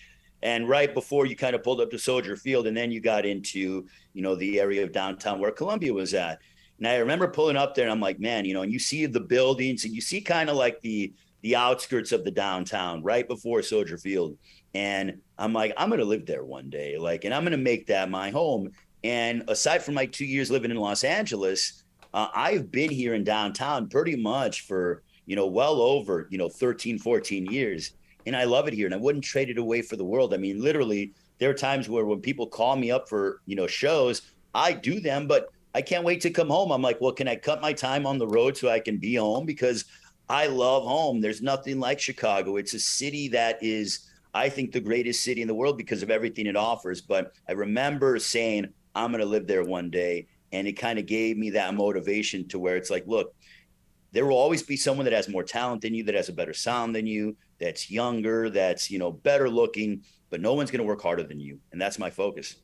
and 0.44 0.68
right 0.68 0.92
before 0.92 1.24
you 1.24 1.34
kind 1.34 1.56
of 1.56 1.62
pulled 1.62 1.80
up 1.80 1.90
to 1.90 1.98
Soldier 1.98 2.36
Field, 2.36 2.66
and 2.66 2.76
then 2.76 2.92
you 2.92 3.00
got 3.00 3.24
into 3.26 3.86
you 4.12 4.22
know 4.22 4.36
the 4.36 4.60
area 4.60 4.84
of 4.84 4.92
downtown 4.92 5.40
where 5.40 5.50
Columbia 5.50 5.92
was 5.92 6.14
at. 6.14 6.38
And 6.78 6.86
I 6.86 6.96
remember 6.96 7.28
pulling 7.28 7.56
up 7.56 7.74
there, 7.74 7.84
and 7.84 7.92
I'm 7.92 8.00
like, 8.00 8.20
man, 8.20 8.44
you 8.44 8.52
know, 8.52 8.62
and 8.62 8.72
you 8.72 8.78
see 8.78 9.06
the 9.06 9.20
buildings, 9.20 9.84
and 9.84 9.94
you 9.94 10.00
see 10.00 10.20
kind 10.20 10.50
of 10.50 10.56
like 10.56 10.80
the 10.82 11.12
the 11.40 11.56
outskirts 11.56 12.12
of 12.12 12.24
the 12.24 12.30
downtown 12.30 13.02
right 13.02 13.26
before 13.26 13.62
Soldier 13.62 13.98
Field. 13.98 14.36
And 14.74 15.20
I'm 15.38 15.52
like, 15.52 15.72
I'm 15.76 15.90
gonna 15.90 16.04
live 16.04 16.26
there 16.26 16.44
one 16.44 16.68
day, 16.68 16.98
like, 16.98 17.24
and 17.24 17.34
I'm 17.34 17.42
gonna 17.42 17.56
make 17.56 17.86
that 17.86 18.10
my 18.10 18.30
home. 18.30 18.70
And 19.02 19.44
aside 19.48 19.82
from 19.82 19.94
my 19.94 20.06
two 20.06 20.26
years 20.26 20.50
living 20.50 20.70
in 20.70 20.76
Los 20.76 21.04
Angeles, 21.04 21.84
uh, 22.12 22.28
I've 22.34 22.70
been 22.70 22.90
here 22.90 23.14
in 23.14 23.24
downtown 23.24 23.88
pretty 23.88 24.16
much 24.16 24.62
for 24.62 25.02
you 25.24 25.36
know 25.36 25.46
well 25.46 25.80
over 25.80 26.28
you 26.30 26.36
know 26.36 26.50
13, 26.50 26.98
14 26.98 27.46
years 27.46 27.92
and 28.26 28.36
I 28.36 28.44
love 28.44 28.68
it 28.68 28.74
here, 28.74 28.86
and 28.86 28.94
I 28.94 28.98
wouldn't 28.98 29.24
trade 29.24 29.50
it 29.50 29.58
away 29.58 29.82
for 29.82 29.96
the 29.96 30.04
world. 30.04 30.34
I 30.34 30.36
mean, 30.36 30.62
literally, 30.62 31.12
there 31.38 31.50
are 31.50 31.54
times 31.54 31.88
where 31.88 32.04
when 32.04 32.20
people 32.20 32.46
call 32.46 32.76
me 32.76 32.90
up 32.90 33.08
for 33.08 33.40
you 33.46 33.56
know 33.56 33.66
shows, 33.66 34.22
I 34.54 34.72
do 34.72 35.00
them, 35.00 35.26
but 35.26 35.48
I 35.74 35.82
can't 35.82 36.04
wait 36.04 36.20
to 36.22 36.30
come 36.30 36.48
home. 36.48 36.70
I'm 36.70 36.82
like, 36.82 37.00
well, 37.00 37.12
can 37.12 37.26
I 37.26 37.36
cut 37.36 37.60
my 37.60 37.72
time 37.72 38.06
on 38.06 38.18
the 38.18 38.28
road 38.28 38.56
so 38.56 38.68
I 38.68 38.78
can 38.78 38.98
be 38.98 39.16
home 39.16 39.44
because 39.44 39.84
I 40.28 40.46
love 40.46 40.84
home. 40.84 41.20
There's 41.20 41.42
nothing 41.42 41.80
like 41.80 42.00
Chicago. 42.00 42.56
It's 42.56 42.74
a 42.74 42.78
city 42.78 43.28
that 43.28 43.58
is, 43.60 44.10
I 44.32 44.48
think, 44.48 44.72
the 44.72 44.80
greatest 44.80 45.22
city 45.22 45.42
in 45.42 45.48
the 45.48 45.54
world 45.54 45.76
because 45.76 46.02
of 46.02 46.10
everything 46.10 46.46
it 46.46 46.56
offers. 46.56 47.00
But 47.00 47.32
I 47.48 47.52
remember 47.52 48.18
saying, 48.18 48.68
I'm 48.94 49.10
going 49.10 49.20
to 49.20 49.26
live 49.26 49.46
there 49.46 49.64
one 49.64 49.90
day. 49.90 50.28
And 50.52 50.68
it 50.68 50.74
kind 50.74 50.98
of 50.98 51.06
gave 51.06 51.36
me 51.36 51.50
that 51.50 51.74
motivation 51.74 52.46
to 52.48 52.58
where 52.58 52.76
it's 52.76 52.90
like, 52.90 53.06
look, 53.06 53.34
there 54.12 54.24
will 54.24 54.36
always 54.36 54.62
be 54.62 54.76
someone 54.76 55.04
that 55.04 55.12
has 55.12 55.28
more 55.28 55.42
talent 55.42 55.82
than 55.82 55.92
you, 55.92 56.04
that 56.04 56.14
has 56.14 56.28
a 56.28 56.32
better 56.32 56.54
sound 56.54 56.94
than 56.94 57.06
you, 57.06 57.36
that's 57.58 57.90
younger, 57.90 58.50
that's, 58.50 58.90
you 58.90 58.98
know, 58.98 59.12
better 59.12 59.48
looking, 59.48 60.02
but 60.30 60.40
no 60.40 60.54
one's 60.54 60.70
going 60.70 60.80
to 60.80 60.86
work 60.86 61.02
harder 61.02 61.22
than 61.22 61.40
you. 61.40 61.58
And 61.72 61.80
that's 61.80 61.98
my 61.98 62.10
focus. 62.10 62.56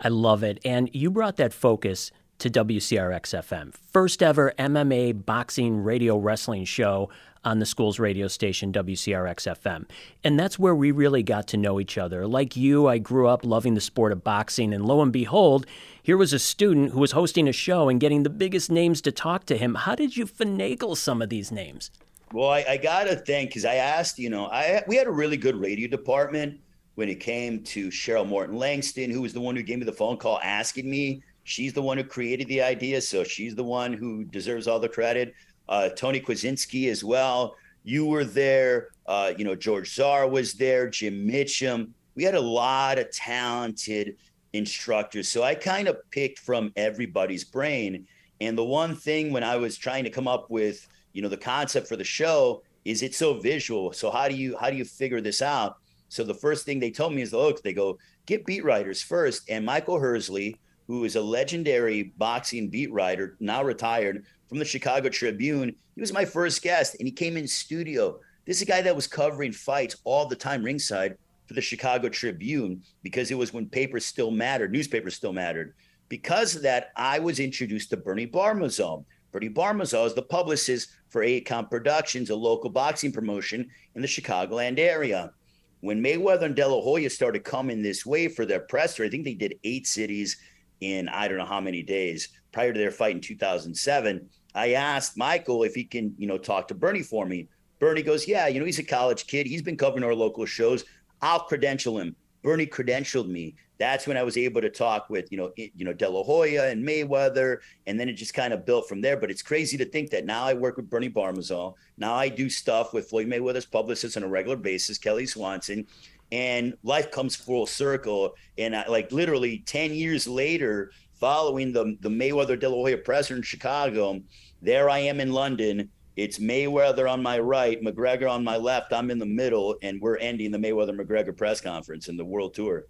I 0.00 0.08
love 0.08 0.42
it. 0.42 0.60
And 0.64 0.90
you 0.92 1.10
brought 1.10 1.36
that 1.36 1.52
focus 1.52 2.10
to 2.38 2.48
WCRX 2.48 3.36
FM, 3.42 3.74
first 3.74 4.22
ever 4.22 4.52
MMA 4.58 5.26
boxing 5.26 5.82
radio 5.82 6.16
wrestling 6.16 6.64
show 6.64 7.10
on 7.44 7.58
the 7.58 7.66
school's 7.66 7.98
radio 7.98 8.28
station, 8.28 8.72
WCRX 8.72 9.56
FM. 9.58 9.86
And 10.22 10.38
that's 10.38 10.58
where 10.58 10.74
we 10.74 10.90
really 10.90 11.22
got 11.22 11.48
to 11.48 11.56
know 11.56 11.80
each 11.80 11.98
other. 11.98 12.26
Like 12.26 12.56
you, 12.56 12.86
I 12.86 12.98
grew 12.98 13.26
up 13.26 13.44
loving 13.44 13.74
the 13.74 13.80
sport 13.80 14.12
of 14.12 14.22
boxing, 14.22 14.72
and 14.72 14.84
lo 14.84 15.02
and 15.02 15.12
behold, 15.12 15.66
here 16.02 16.16
was 16.16 16.32
a 16.32 16.38
student 16.38 16.92
who 16.92 17.00
was 17.00 17.12
hosting 17.12 17.48
a 17.48 17.52
show 17.52 17.88
and 17.88 18.00
getting 18.00 18.22
the 18.22 18.30
biggest 18.30 18.70
names 18.70 19.00
to 19.02 19.12
talk 19.12 19.44
to 19.46 19.56
him. 19.56 19.74
How 19.74 19.94
did 19.94 20.16
you 20.16 20.26
finagle 20.26 20.96
some 20.96 21.22
of 21.22 21.28
these 21.28 21.50
names? 21.50 21.90
Well, 22.32 22.50
I, 22.50 22.64
I 22.68 22.76
gotta 22.76 23.16
think 23.16 23.50
because 23.50 23.64
I 23.64 23.76
asked, 23.76 24.18
you 24.18 24.30
know, 24.30 24.46
I 24.46 24.82
we 24.86 24.96
had 24.96 25.06
a 25.06 25.12
really 25.12 25.36
good 25.36 25.56
radio 25.56 25.88
department 25.88 26.60
when 26.94 27.08
it 27.08 27.20
came 27.20 27.62
to 27.62 27.88
Cheryl 27.88 28.26
Morton 28.26 28.56
Langston, 28.56 29.10
who 29.10 29.22
was 29.22 29.32
the 29.32 29.40
one 29.40 29.56
who 29.56 29.62
gave 29.62 29.78
me 29.78 29.84
the 29.84 29.92
phone 29.92 30.16
call 30.16 30.40
asking 30.42 30.90
me 30.90 31.22
She's 31.48 31.72
the 31.72 31.80
one 31.80 31.96
who 31.96 32.04
created 32.04 32.46
the 32.48 32.60
idea, 32.60 33.00
so 33.00 33.24
she's 33.24 33.54
the 33.54 33.64
one 33.64 33.94
who 33.94 34.22
deserves 34.22 34.68
all 34.68 34.78
the 34.78 34.88
credit. 34.88 35.34
Uh, 35.66 35.88
Tony 35.88 36.20
Kwasinski 36.20 36.90
as 36.90 37.02
well. 37.02 37.56
You 37.84 38.04
were 38.04 38.24
there. 38.24 38.88
Uh, 39.06 39.32
you 39.34 39.46
know, 39.46 39.54
George 39.54 39.94
Czar 39.94 40.28
was 40.28 40.52
there. 40.52 40.90
Jim 40.90 41.26
Mitchum. 41.26 41.88
We 42.16 42.22
had 42.22 42.34
a 42.34 42.40
lot 42.40 42.98
of 42.98 43.10
talented 43.12 44.16
instructors. 44.52 45.28
So 45.28 45.42
I 45.42 45.54
kind 45.54 45.88
of 45.88 45.96
picked 46.10 46.38
from 46.38 46.70
everybody's 46.76 47.44
brain. 47.44 48.06
And 48.42 48.56
the 48.58 48.64
one 48.64 48.94
thing 48.94 49.32
when 49.32 49.42
I 49.42 49.56
was 49.56 49.78
trying 49.78 50.04
to 50.04 50.10
come 50.10 50.28
up 50.28 50.50
with, 50.50 50.86
you 51.12 51.22
know, 51.22 51.28
the 51.28 51.36
concept 51.36 51.88
for 51.88 51.96
the 51.96 52.04
show 52.04 52.62
is 52.84 53.02
it's 53.02 53.18
so 53.18 53.38
visual. 53.40 53.92
So 53.92 54.10
how 54.10 54.28
do 54.28 54.34
you 54.34 54.56
how 54.58 54.70
do 54.70 54.76
you 54.76 54.84
figure 54.84 55.20
this 55.20 55.42
out? 55.42 55.78
So 56.08 56.24
the 56.24 56.34
first 56.34 56.64
thing 56.64 56.80
they 56.80 56.90
told 56.90 57.14
me 57.14 57.22
is, 57.22 57.32
look, 57.32 57.62
they 57.62 57.72
go 57.72 57.98
get 58.26 58.46
beat 58.46 58.64
writers 58.64 59.02
first. 59.02 59.48
And 59.50 59.64
Michael 59.64 59.98
Hersley, 59.98 60.56
who 60.86 61.04
is 61.04 61.16
a 61.16 61.20
legendary 61.20 62.14
boxing 62.16 62.68
beat 62.68 62.92
writer, 62.92 63.36
now 63.40 63.62
retired 63.62 64.24
from 64.48 64.58
the 64.58 64.64
Chicago 64.64 65.08
Tribune, 65.10 65.74
he 65.94 66.00
was 66.00 66.12
my 66.12 66.24
first 66.24 66.62
guest, 66.62 66.96
and 66.98 67.06
he 67.06 67.12
came 67.12 67.36
in 67.36 67.46
studio. 67.46 68.18
This 68.46 68.56
is 68.56 68.62
a 68.62 68.66
guy 68.66 68.80
that 68.80 68.96
was 68.96 69.06
covering 69.06 69.52
fights 69.52 69.96
all 70.04 70.26
the 70.26 70.36
time 70.36 70.62
ringside 70.62 71.18
for 71.46 71.54
the 71.54 71.60
Chicago 71.60 72.08
Tribune 72.08 72.82
because 73.02 73.30
it 73.30 73.36
was 73.36 73.52
when 73.52 73.66
papers 73.66 74.06
still 74.06 74.30
mattered, 74.30 74.72
newspapers 74.72 75.14
still 75.14 75.32
mattered. 75.32 75.74
Because 76.08 76.56
of 76.56 76.62
that, 76.62 76.90
I 76.96 77.18
was 77.18 77.40
introduced 77.40 77.90
to 77.90 77.98
Bernie 77.98 78.26
Barmazel. 78.26 79.04
Bernie 79.30 79.50
Barmazel 79.50 80.06
is 80.06 80.14
the 80.14 80.22
publicist 80.22 80.90
for 81.08 81.22
8 81.22 81.44
Count 81.44 81.70
Productions, 81.70 82.30
a 82.30 82.36
local 82.36 82.70
boxing 82.70 83.12
promotion 83.12 83.68
in 83.94 84.02
the 84.02 84.08
Chicagoland 84.08 84.78
area. 84.78 85.32
When 85.80 86.02
Mayweather 86.02 86.42
and 86.42 86.56
De 86.56 86.66
La 86.66 86.80
Hoya 86.80 87.10
started 87.10 87.44
coming 87.44 87.82
this 87.82 88.04
way 88.04 88.28
for 88.28 88.44
their 88.46 88.60
press 88.60 88.94
presser, 88.94 89.04
I 89.04 89.10
think 89.10 89.24
they 89.24 89.34
did 89.34 89.58
eight 89.64 89.86
cities 89.86 90.38
in 90.80 91.08
I 91.08 91.28
don't 91.28 91.38
know 91.38 91.44
how 91.44 91.60
many 91.60 91.82
days 91.82 92.28
prior 92.52 92.72
to 92.72 92.78
their 92.78 92.90
fight 92.90 93.14
in 93.14 93.20
2007. 93.20 94.28
I 94.54 94.72
asked 94.72 95.16
Michael 95.16 95.62
if 95.62 95.74
he 95.74 95.84
can, 95.84 96.14
you 96.18 96.26
know, 96.26 96.38
talk 96.38 96.68
to 96.68 96.74
Bernie 96.74 97.02
for 97.02 97.26
me. 97.26 97.48
Bernie 97.78 98.02
goes, 98.02 98.26
Yeah, 98.26 98.48
you 98.48 98.58
know, 98.58 98.66
he's 98.66 98.78
a 98.78 98.84
college 98.84 99.26
kid. 99.26 99.46
He's 99.46 99.62
been 99.62 99.76
covering 99.76 100.04
our 100.04 100.14
local 100.14 100.46
shows. 100.46 100.84
I'll 101.20 101.40
credential 101.40 101.98
him. 101.98 102.16
Bernie 102.42 102.66
credentialed 102.66 103.28
me. 103.28 103.54
That's 103.78 104.06
when 104.06 104.16
I 104.16 104.22
was 104.22 104.36
able 104.36 104.60
to 104.60 104.70
talk 104.70 105.08
with, 105.08 105.30
you 105.30 105.38
know, 105.38 105.52
you 105.56 105.84
know, 105.84 105.92
De 105.92 106.08
La 106.08 106.22
Hoya 106.24 106.68
and 106.68 106.86
Mayweather, 106.86 107.58
and 107.86 107.98
then 107.98 108.08
it 108.08 108.14
just 108.14 108.34
kind 108.34 108.52
of 108.52 108.66
built 108.66 108.88
from 108.88 109.00
there. 109.00 109.16
But 109.16 109.30
it's 109.30 109.42
crazy 109.42 109.76
to 109.78 109.84
think 109.84 110.10
that 110.10 110.24
now 110.24 110.44
I 110.44 110.54
work 110.54 110.76
with 110.76 110.90
Bernie 110.90 111.10
Barmazel. 111.10 111.74
Now 111.96 112.14
I 112.14 112.28
do 112.28 112.50
stuff 112.50 112.92
with 112.92 113.08
Floyd 113.08 113.28
Mayweather's 113.28 113.66
publicist 113.66 114.16
on 114.16 114.24
a 114.24 114.28
regular 114.28 114.56
basis, 114.56 114.98
Kelly 114.98 115.26
Swanson, 115.26 115.86
and 116.32 116.74
life 116.82 117.10
comes 117.10 117.36
full 117.36 117.66
circle. 117.66 118.34
And 118.56 118.74
I, 118.74 118.86
like 118.88 119.12
literally 119.12 119.58
ten 119.66 119.94
years 119.94 120.26
later, 120.26 120.90
following 121.14 121.72
the 121.72 121.96
the 122.00 122.10
Mayweather 122.10 122.58
De 122.58 122.68
La 122.68 122.74
Hoya 122.74 122.98
presser 122.98 123.36
in 123.36 123.42
Chicago, 123.42 124.20
there 124.60 124.90
I 124.90 124.98
am 124.98 125.20
in 125.20 125.32
London 125.32 125.88
it's 126.18 126.40
Mayweather 126.40 127.08
on 127.08 127.22
my 127.22 127.38
right, 127.38 127.80
McGregor 127.80 128.28
on 128.28 128.42
my 128.42 128.56
left. 128.56 128.92
I'm 128.92 129.12
in 129.12 129.20
the 129.20 129.26
middle, 129.26 129.76
and 129.82 130.00
we're 130.00 130.16
ending 130.16 130.50
the 130.50 130.58
Mayweather 130.58 130.98
McGregor 130.98 131.34
press 131.34 131.60
conference 131.60 132.08
and 132.08 132.18
the 132.18 132.24
World 132.24 132.54
Tour. 132.54 132.86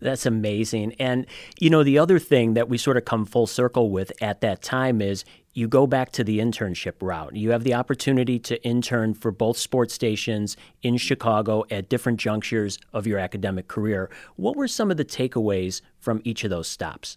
That's 0.00 0.26
amazing. 0.26 0.94
And, 0.98 1.26
you 1.58 1.70
know, 1.70 1.82
the 1.82 1.98
other 1.98 2.18
thing 2.18 2.52
that 2.54 2.68
we 2.68 2.76
sort 2.76 2.98
of 2.98 3.06
come 3.06 3.24
full 3.24 3.46
circle 3.46 3.90
with 3.90 4.12
at 4.22 4.42
that 4.42 4.60
time 4.60 5.00
is 5.00 5.24
you 5.54 5.66
go 5.66 5.86
back 5.86 6.12
to 6.12 6.24
the 6.24 6.40
internship 6.40 6.96
route. 7.00 7.34
You 7.34 7.52
have 7.52 7.64
the 7.64 7.72
opportunity 7.72 8.38
to 8.40 8.62
intern 8.62 9.14
for 9.14 9.30
both 9.30 9.56
sports 9.56 9.94
stations 9.94 10.58
in 10.82 10.98
Chicago 10.98 11.64
at 11.70 11.88
different 11.88 12.20
junctures 12.20 12.78
of 12.92 13.06
your 13.06 13.18
academic 13.18 13.68
career. 13.68 14.10
What 14.36 14.56
were 14.56 14.68
some 14.68 14.90
of 14.90 14.98
the 14.98 15.06
takeaways 15.06 15.80
from 15.98 16.20
each 16.22 16.44
of 16.44 16.50
those 16.50 16.68
stops? 16.68 17.16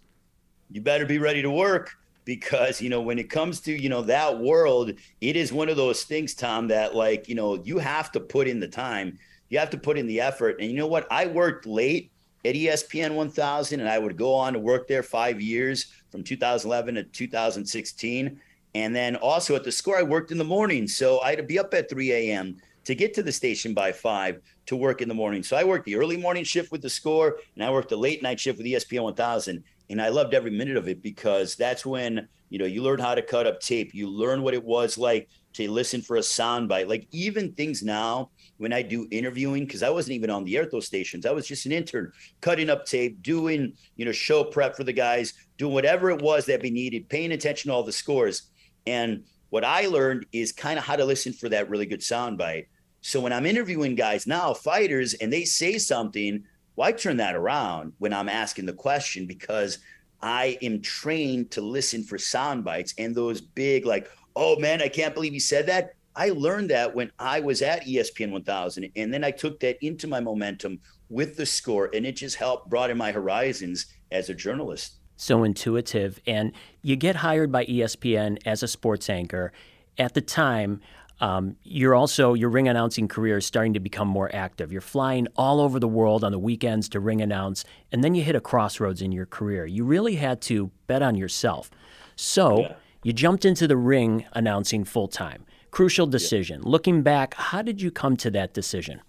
You 0.70 0.80
better 0.80 1.06
be 1.06 1.18
ready 1.18 1.42
to 1.42 1.52
work 1.52 1.98
because 2.26 2.82
you 2.82 2.90
know 2.90 3.02
when 3.02 3.20
it 3.20 3.30
comes 3.30 3.60
to 3.62 3.72
you 3.72 3.90
know 3.90 4.02
that 4.02 4.40
world 4.40 4.92
it 5.22 5.36
is 5.36 5.52
one 5.52 5.70
of 5.70 5.78
those 5.78 6.04
things 6.04 6.34
tom 6.34 6.68
that 6.68 6.96
like 6.96 7.28
you 7.28 7.36
know 7.36 7.62
you 7.64 7.80
have 7.80 8.12
to 8.12 8.20
put 8.20 8.48
in 8.48 8.60
the 8.60 8.68
time. 8.68 9.18
You 9.50 9.60
have 9.60 9.70
to 9.72 9.78
put 9.78 9.98
in 9.98 10.08
the 10.08 10.22
effort. 10.22 10.62
And 10.62 10.72
you 10.72 10.78
know 10.78 10.88
what? 10.88 11.06
I 11.12 11.28
worked 11.28 11.66
late 11.66 12.12
at 12.46 12.56
espn 12.56 13.14
1000 13.14 13.80
and 13.80 13.88
i 13.88 14.00
would 14.00 14.18
go 14.18 14.34
on 14.34 14.54
to 14.54 14.60
work 14.60 14.88
there 14.88 15.04
five 15.04 15.40
years 15.40 15.92
from 16.10 16.24
2011 16.24 16.96
to 16.96 17.04
2016 17.04 18.42
and 18.74 18.96
then 18.96 19.16
also 19.18 19.56
at 19.56 19.64
the 19.64 19.72
score 19.72 20.00
i 20.00 20.02
worked 20.02 20.32
in 20.32 20.40
the 20.40 20.44
morning. 20.44 20.88
So 20.88 21.20
i 21.22 21.30
had 21.30 21.38
to 21.38 21.44
be 21.44 21.60
up 21.60 21.74
at 21.74 21.90
3 21.90 22.12
a.m 22.12 22.58
to 22.84 22.96
get 22.96 23.14
to 23.14 23.22
the 23.22 23.32
station 23.32 23.76
by 23.76 23.92
five 23.92 24.42
to 24.66 24.76
work 24.76 25.02
in 25.02 25.08
the 25.08 25.14
morning. 25.14 25.44
So 25.44 25.56
i 25.56 25.64
worked 25.64 25.86
the 25.86 25.96
early 25.96 26.18
morning 26.18 26.44
shift 26.44 26.72
with 26.72 26.82
the 26.82 26.90
score 26.90 27.38
and 27.56 27.64
i 27.64 27.70
worked 27.70 27.90
the 27.90 27.98
late 27.98 28.24
night 28.24 28.40
shift 28.40 28.58
with 28.58 28.68
espn 28.68 29.04
1000 29.04 29.64
and 29.92 30.02
I 30.02 30.08
loved 30.08 30.34
every 30.34 30.52
minute 30.52 30.78
of 30.78 30.88
it 30.88 31.04
because 31.04 31.56
that's 31.56 31.86
when 31.86 32.28
you 32.50 32.58
know 32.58 32.66
you 32.66 32.82
learn 32.82 33.00
how 33.00 33.14
to 33.14 33.22
cut 33.22 33.46
up 33.46 33.60
tape. 33.60 33.94
You 33.94 34.10
learn 34.10 34.42
what 34.42 34.54
it 34.54 34.64
was 34.64 34.98
like 34.98 35.30
to 35.54 35.70
listen 35.70 36.02
for 36.02 36.16
a 36.16 36.22
soundbite. 36.22 36.88
Like 36.88 37.08
even 37.12 37.52
things 37.52 37.84
now 37.84 38.32
when 38.58 38.72
I 38.72 38.84
do 38.84 39.06
interviewing, 39.12 39.66
because 39.66 39.84
I 39.84 39.90
wasn't 39.90 40.16
even 40.16 40.30
on 40.30 40.46
the 40.46 40.56
air 40.56 40.66
those 40.66 40.88
stations. 40.88 41.26
I 41.26 41.32
was 41.32 41.46
just 41.46 41.66
an 41.66 41.74
intern, 41.74 42.12
cutting 42.40 42.70
up 42.70 42.86
tape, 42.86 43.22
doing 43.22 43.74
you 43.98 44.06
know 44.06 44.14
show 44.14 44.46
prep 44.46 44.78
for 44.78 44.86
the 44.86 44.94
guys, 44.94 45.34
doing 45.58 45.74
whatever 45.74 46.10
it 46.10 46.22
was 46.22 46.46
that 46.46 46.62
we 46.62 46.72
needed, 46.72 47.10
paying 47.10 47.34
attention 47.34 47.70
to 47.70 47.76
all 47.76 47.84
the 47.84 47.92
scores. 47.92 48.44
And 48.88 49.26
what 49.50 49.66
I 49.66 49.88
learned 49.88 50.26
is 50.32 50.54
kind 50.54 50.80
of 50.80 50.86
how 50.86 50.96
to 50.96 51.04
listen 51.04 51.34
for 51.34 51.50
that 51.50 51.70
really 51.70 51.86
good 51.86 52.00
soundbite. 52.00 52.68
So 53.02 53.20
when 53.20 53.34
I'm 53.34 53.46
interviewing 53.46 53.96
guys 53.96 54.26
now, 54.26 54.54
fighters, 54.54 55.16
and 55.16 55.34
they 55.34 55.44
say 55.44 55.78
something 55.78 56.44
well, 56.76 56.88
I 56.88 56.92
turn 56.92 57.18
that 57.18 57.36
around 57.36 57.94
when 58.00 58.14
I'm 58.14 58.30
asking 58.30 58.66
the 58.66 58.74
question 58.74 59.26
because 59.26 59.80
I 60.22 60.58
am 60.62 60.82
trained 60.82 61.52
to 61.52 61.62
listen 61.62 62.04
for 62.04 62.18
sound 62.18 62.64
bites 62.64 62.94
and 62.98 63.16
those 63.16 63.42
big, 63.42 63.86
like, 63.86 64.10
oh 64.36 64.58
man, 64.60 64.82
I 64.82 64.88
can't 64.88 65.14
believe 65.14 65.34
you 65.34 65.40
said 65.40 65.66
that. 65.68 65.94
I 66.16 66.30
learned 66.30 66.70
that 66.72 66.94
when 66.94 67.12
I 67.20 67.40
was 67.40 67.62
at 67.62 67.86
ESPN 67.86 68.32
1000. 68.32 68.92
And 68.96 69.14
then 69.14 69.24
I 69.24 69.32
took 69.32 69.60
that 69.62 69.84
into 69.86 70.08
my 70.08 70.20
momentum 70.20 70.80
with 71.10 71.38
the 71.38 71.46
score, 71.46 71.90
and 71.94 72.06
it 72.06 72.16
just 72.16 72.38
helped 72.38 72.70
broaden 72.70 72.98
my 72.98 73.12
horizons 73.12 73.88
as 74.12 74.30
a 74.30 74.34
journalist. 74.34 74.96
So 75.16 75.44
intuitive. 75.44 76.20
And 76.26 76.52
you 76.82 76.96
get 76.96 77.18
hired 77.18 77.52
by 77.52 77.66
ESPN 77.66 78.40
as 78.46 78.64
a 78.64 78.68
sports 78.68 79.10
anchor. 79.10 79.52
At 79.98 80.14
the 80.14 80.22
time, 80.22 80.82
um, 81.22 81.56
you're 81.64 81.94
also 81.94 82.34
your 82.34 82.50
ring 82.50 82.68
announcing 82.68 83.08
career 83.08 83.38
is 83.38 83.46
starting 83.46 83.74
to 83.74 83.80
become 83.80 84.08
more 84.08 84.34
active. 84.34 84.72
You're 84.72 84.82
flying 84.82 85.28
all 85.38 85.62
over 85.62 85.80
the 85.80 85.88
world 85.88 86.24
on 86.24 86.32
the 86.32 86.40
weekends 86.40 86.90
to 86.90 87.00
ring 87.00 87.22
announce, 87.22 87.64
and 87.92 88.04
then 88.04 88.16
you 88.16 88.24
hit 88.24 88.36
a 88.36 88.42
crossroads 88.42 89.04
in 89.04 89.12
your 89.12 89.28
career. 89.28 89.68
You 89.68 89.84
really 89.84 90.16
had 90.16 90.42
to 90.44 90.72
bet 90.88 91.04
on 91.04 91.16
yourself. 91.16 91.70
So 92.16 92.62
yeah. 92.62 92.74
you 93.04 93.14
jumped 93.14 93.46
into 93.46 93.68
the 93.68 93.78
ring 93.78 94.26
announcing 94.34 94.84
full 94.84 95.08
time. 95.08 95.46
Crucial 95.70 96.08
decision. 96.08 96.62
Yeah. 96.64 96.70
Looking 96.70 97.04
back, 97.04 97.36
how 97.36 97.62
did 97.62 97.82
you 97.82 97.92
come 97.92 98.18
to 98.18 98.32
that 98.32 98.56
decision? 98.56 99.02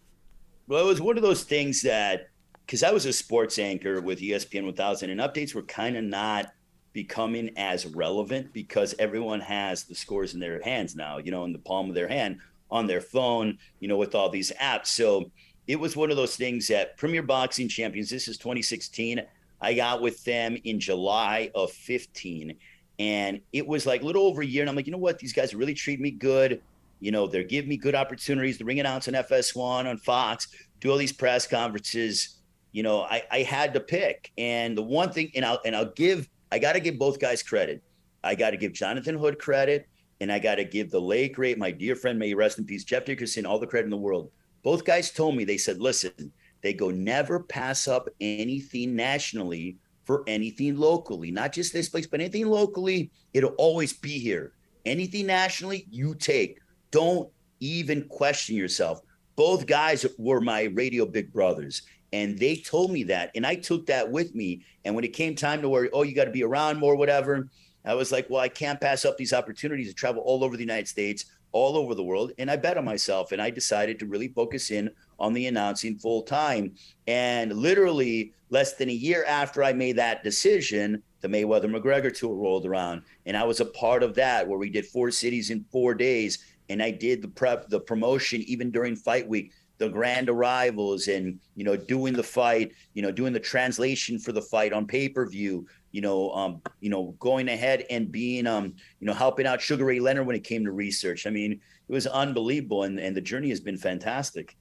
Well, 0.68 0.84
it 0.84 0.86
was 0.86 1.00
one 1.00 1.16
of 1.16 1.22
those 1.22 1.42
things 1.44 1.80
that 1.82 2.28
because 2.66 2.82
I 2.82 2.92
was 2.92 3.06
a 3.06 3.12
sports 3.12 3.58
anchor 3.58 4.00
with 4.02 4.20
ESPN 4.20 4.64
1000, 4.64 5.10
and 5.10 5.18
updates 5.18 5.54
were 5.54 5.62
kind 5.62 5.96
of 5.96 6.04
not 6.04 6.52
becoming 6.92 7.50
as 7.56 7.86
relevant 7.86 8.52
because 8.52 8.94
everyone 8.98 9.40
has 9.40 9.84
the 9.84 9.94
scores 9.94 10.34
in 10.34 10.40
their 10.40 10.60
hands 10.62 10.94
now, 10.94 11.18
you 11.18 11.30
know, 11.30 11.44
in 11.44 11.52
the 11.52 11.58
palm 11.58 11.88
of 11.88 11.94
their 11.94 12.08
hand 12.08 12.38
on 12.70 12.86
their 12.86 13.00
phone, 13.00 13.58
you 13.80 13.88
know, 13.88 13.98
with 13.98 14.14
all 14.14 14.30
these 14.30 14.50
apps. 14.60 14.86
So 14.88 15.30
it 15.66 15.78
was 15.78 15.94
one 15.94 16.10
of 16.10 16.16
those 16.16 16.36
things 16.36 16.66
that 16.68 16.96
Premier 16.96 17.22
Boxing 17.22 17.68
Champions, 17.68 18.10
this 18.10 18.28
is 18.28 18.38
2016. 18.38 19.22
I 19.60 19.74
got 19.74 20.02
with 20.02 20.24
them 20.24 20.56
in 20.64 20.80
July 20.80 21.50
of 21.54 21.70
15. 21.70 22.56
And 22.98 23.40
it 23.52 23.66
was 23.66 23.86
like 23.86 24.02
a 24.02 24.04
little 24.04 24.26
over 24.26 24.42
a 24.42 24.46
year. 24.46 24.62
And 24.62 24.70
I'm 24.70 24.76
like, 24.76 24.86
you 24.86 24.92
know 24.92 24.98
what? 24.98 25.18
These 25.18 25.32
guys 25.32 25.54
really 25.54 25.74
treat 25.74 26.00
me 26.00 26.10
good. 26.10 26.62
You 27.00 27.10
know, 27.10 27.26
they're 27.26 27.44
giving 27.44 27.68
me 27.68 27.76
good 27.76 27.94
opportunities 27.94 28.58
to 28.58 28.64
ring 28.64 28.80
announce 28.80 29.08
on 29.08 29.14
FS1, 29.14 29.86
on 29.86 29.98
Fox, 29.98 30.48
do 30.80 30.90
all 30.90 30.96
these 30.96 31.12
press 31.12 31.46
conferences. 31.46 32.38
You 32.72 32.82
know, 32.82 33.02
I, 33.02 33.22
I 33.30 33.42
had 33.42 33.74
to 33.74 33.80
pick. 33.80 34.30
And 34.38 34.76
the 34.76 34.82
one 34.82 35.10
thing, 35.10 35.30
and 35.34 35.44
I'll 35.44 35.60
and 35.64 35.74
I'll 35.74 35.92
give 35.92 36.28
I 36.52 36.58
got 36.58 36.74
to 36.74 36.80
give 36.80 36.98
both 36.98 37.18
guys 37.18 37.42
credit. 37.42 37.82
I 38.22 38.34
got 38.34 38.50
to 38.50 38.58
give 38.58 38.74
Jonathan 38.74 39.16
Hood 39.16 39.38
credit, 39.38 39.88
and 40.20 40.30
I 40.30 40.38
got 40.38 40.56
to 40.56 40.64
give 40.64 40.90
the 40.90 41.00
late 41.00 41.32
great, 41.32 41.56
my 41.56 41.70
dear 41.70 41.96
friend, 41.96 42.18
may 42.18 42.26
he 42.28 42.34
rest 42.34 42.58
in 42.58 42.66
peace, 42.66 42.84
Jeff 42.84 43.06
Dickerson, 43.06 43.46
all 43.46 43.58
the 43.58 43.66
credit 43.66 43.86
in 43.86 43.90
the 43.90 43.96
world. 43.96 44.30
Both 44.62 44.84
guys 44.84 45.10
told 45.10 45.34
me 45.34 45.44
they 45.44 45.56
said, 45.56 45.80
listen, 45.80 46.30
they 46.62 46.74
go 46.74 46.90
never 46.90 47.40
pass 47.40 47.88
up 47.88 48.06
anything 48.20 48.94
nationally 48.94 49.78
for 50.04 50.24
anything 50.26 50.76
locally, 50.76 51.30
not 51.30 51.52
just 51.52 51.72
this 51.72 51.88
place, 51.88 52.06
but 52.06 52.20
anything 52.20 52.46
locally. 52.46 53.10
It'll 53.32 53.54
always 53.56 53.94
be 53.94 54.18
here. 54.18 54.52
Anything 54.84 55.28
nationally, 55.28 55.86
you 55.90 56.14
take. 56.14 56.58
Don't 56.90 57.30
even 57.60 58.06
question 58.08 58.56
yourself. 58.56 59.00
Both 59.36 59.66
guys 59.66 60.04
were 60.18 60.42
my 60.42 60.64
radio 60.64 61.06
big 61.06 61.32
brothers. 61.32 61.80
And 62.12 62.38
they 62.38 62.56
told 62.56 62.90
me 62.90 63.04
that. 63.04 63.30
And 63.34 63.46
I 63.46 63.54
took 63.54 63.86
that 63.86 64.10
with 64.10 64.34
me. 64.34 64.64
And 64.84 64.94
when 64.94 65.04
it 65.04 65.12
came 65.12 65.34
time 65.34 65.62
to 65.62 65.68
where, 65.68 65.88
oh, 65.92 66.02
you 66.02 66.14
got 66.14 66.26
to 66.26 66.30
be 66.30 66.44
around 66.44 66.78
more, 66.78 66.96
whatever, 66.96 67.48
I 67.84 67.94
was 67.94 68.12
like, 68.12 68.28
well, 68.28 68.40
I 68.40 68.48
can't 68.48 68.80
pass 68.80 69.04
up 69.04 69.16
these 69.16 69.32
opportunities 69.32 69.88
to 69.88 69.94
travel 69.94 70.22
all 70.22 70.44
over 70.44 70.56
the 70.56 70.62
United 70.62 70.88
States, 70.88 71.26
all 71.52 71.76
over 71.76 71.94
the 71.94 72.04
world. 72.04 72.32
And 72.38 72.50
I 72.50 72.56
bet 72.56 72.78
on 72.78 72.84
myself. 72.84 73.32
And 73.32 73.40
I 73.40 73.50
decided 73.50 73.98
to 73.98 74.06
really 74.06 74.28
focus 74.28 74.70
in 74.70 74.90
on 75.18 75.32
the 75.32 75.46
announcing 75.46 75.98
full 75.98 76.22
time. 76.22 76.74
And 77.06 77.52
literally 77.52 78.32
less 78.50 78.74
than 78.74 78.90
a 78.90 78.92
year 78.92 79.24
after 79.24 79.64
I 79.64 79.72
made 79.72 79.96
that 79.96 80.22
decision, 80.22 81.02
the 81.22 81.28
Mayweather 81.28 81.64
McGregor 81.64 82.14
tour 82.14 82.34
rolled 82.34 82.66
around, 82.66 83.02
and 83.24 83.36
I 83.36 83.44
was 83.44 83.60
a 83.60 83.64
part 83.64 84.02
of 84.02 84.14
that 84.16 84.46
where 84.46 84.58
we 84.58 84.68
did 84.68 84.84
four 84.84 85.10
cities 85.10 85.50
in 85.50 85.64
four 85.70 85.94
days, 85.94 86.44
and 86.68 86.82
I 86.82 86.90
did 86.90 87.22
the 87.22 87.28
prep, 87.28 87.68
the 87.70 87.80
promotion 87.80 88.42
even 88.42 88.70
during 88.70 88.94
fight 88.94 89.26
week, 89.26 89.52
the 89.82 89.88
grand 89.88 90.30
arrivals, 90.30 91.08
and 91.08 91.40
you 91.56 91.64
know 91.64 91.76
doing 91.76 92.14
the 92.14 92.22
fight, 92.22 92.72
you 92.94 93.02
know 93.02 93.10
doing 93.10 93.32
the 93.32 93.40
translation 93.40 94.18
for 94.18 94.30
the 94.30 94.40
fight 94.40 94.72
on 94.72 94.86
pay 94.86 95.08
per 95.08 95.28
view, 95.28 95.66
you 95.90 96.00
know, 96.00 96.30
um, 96.30 96.62
you 96.80 96.88
know 96.88 97.16
going 97.18 97.48
ahead 97.48 97.84
and 97.90 98.12
being 98.12 98.46
um, 98.46 98.74
you 99.00 99.06
know 99.06 99.12
helping 99.12 99.46
out 99.46 99.60
Sugar 99.60 99.84
Ray 99.84 99.98
Leonard 99.98 100.26
when 100.26 100.36
it 100.36 100.44
came 100.44 100.64
to 100.64 100.70
research. 100.70 101.26
I 101.26 101.30
mean, 101.30 101.52
it 101.52 101.92
was 101.92 102.06
unbelievable, 102.06 102.84
and 102.84 102.98
and 103.00 103.16
the 103.16 103.20
journey 103.20 103.48
has 103.48 103.60
been 103.60 103.76
fantastic. 103.76 104.56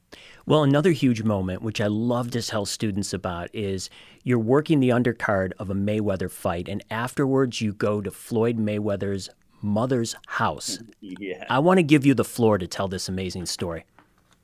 Well, 0.48 0.64
another 0.64 0.92
huge 0.92 1.22
moment, 1.22 1.62
which 1.62 1.80
I 1.80 1.88
love 1.88 2.32
to 2.32 2.42
tell 2.42 2.66
students 2.66 3.14
about, 3.14 3.50
is 3.54 3.92
you're 4.24 4.40
working 4.40 4.80
the 4.80 4.90
undercard 4.90 5.52
of 5.60 5.70
a 5.70 5.76
Mayweather 5.76 6.32
fight, 6.32 6.68
and 6.68 6.84
afterwards 6.90 7.62
you 7.62 7.74
go 7.74 8.02
to 8.02 8.10
Floyd 8.10 8.58
Mayweather's 8.58 9.30
mother's 9.62 10.16
house. 10.26 10.80
yeah. 11.02 11.46
I 11.48 11.60
want 11.60 11.78
to 11.78 11.84
give 11.84 12.08
you 12.08 12.16
the 12.16 12.26
floor 12.26 12.58
to 12.58 12.66
tell 12.66 12.88
this 12.88 13.08
amazing 13.08 13.46
story. 13.46 13.86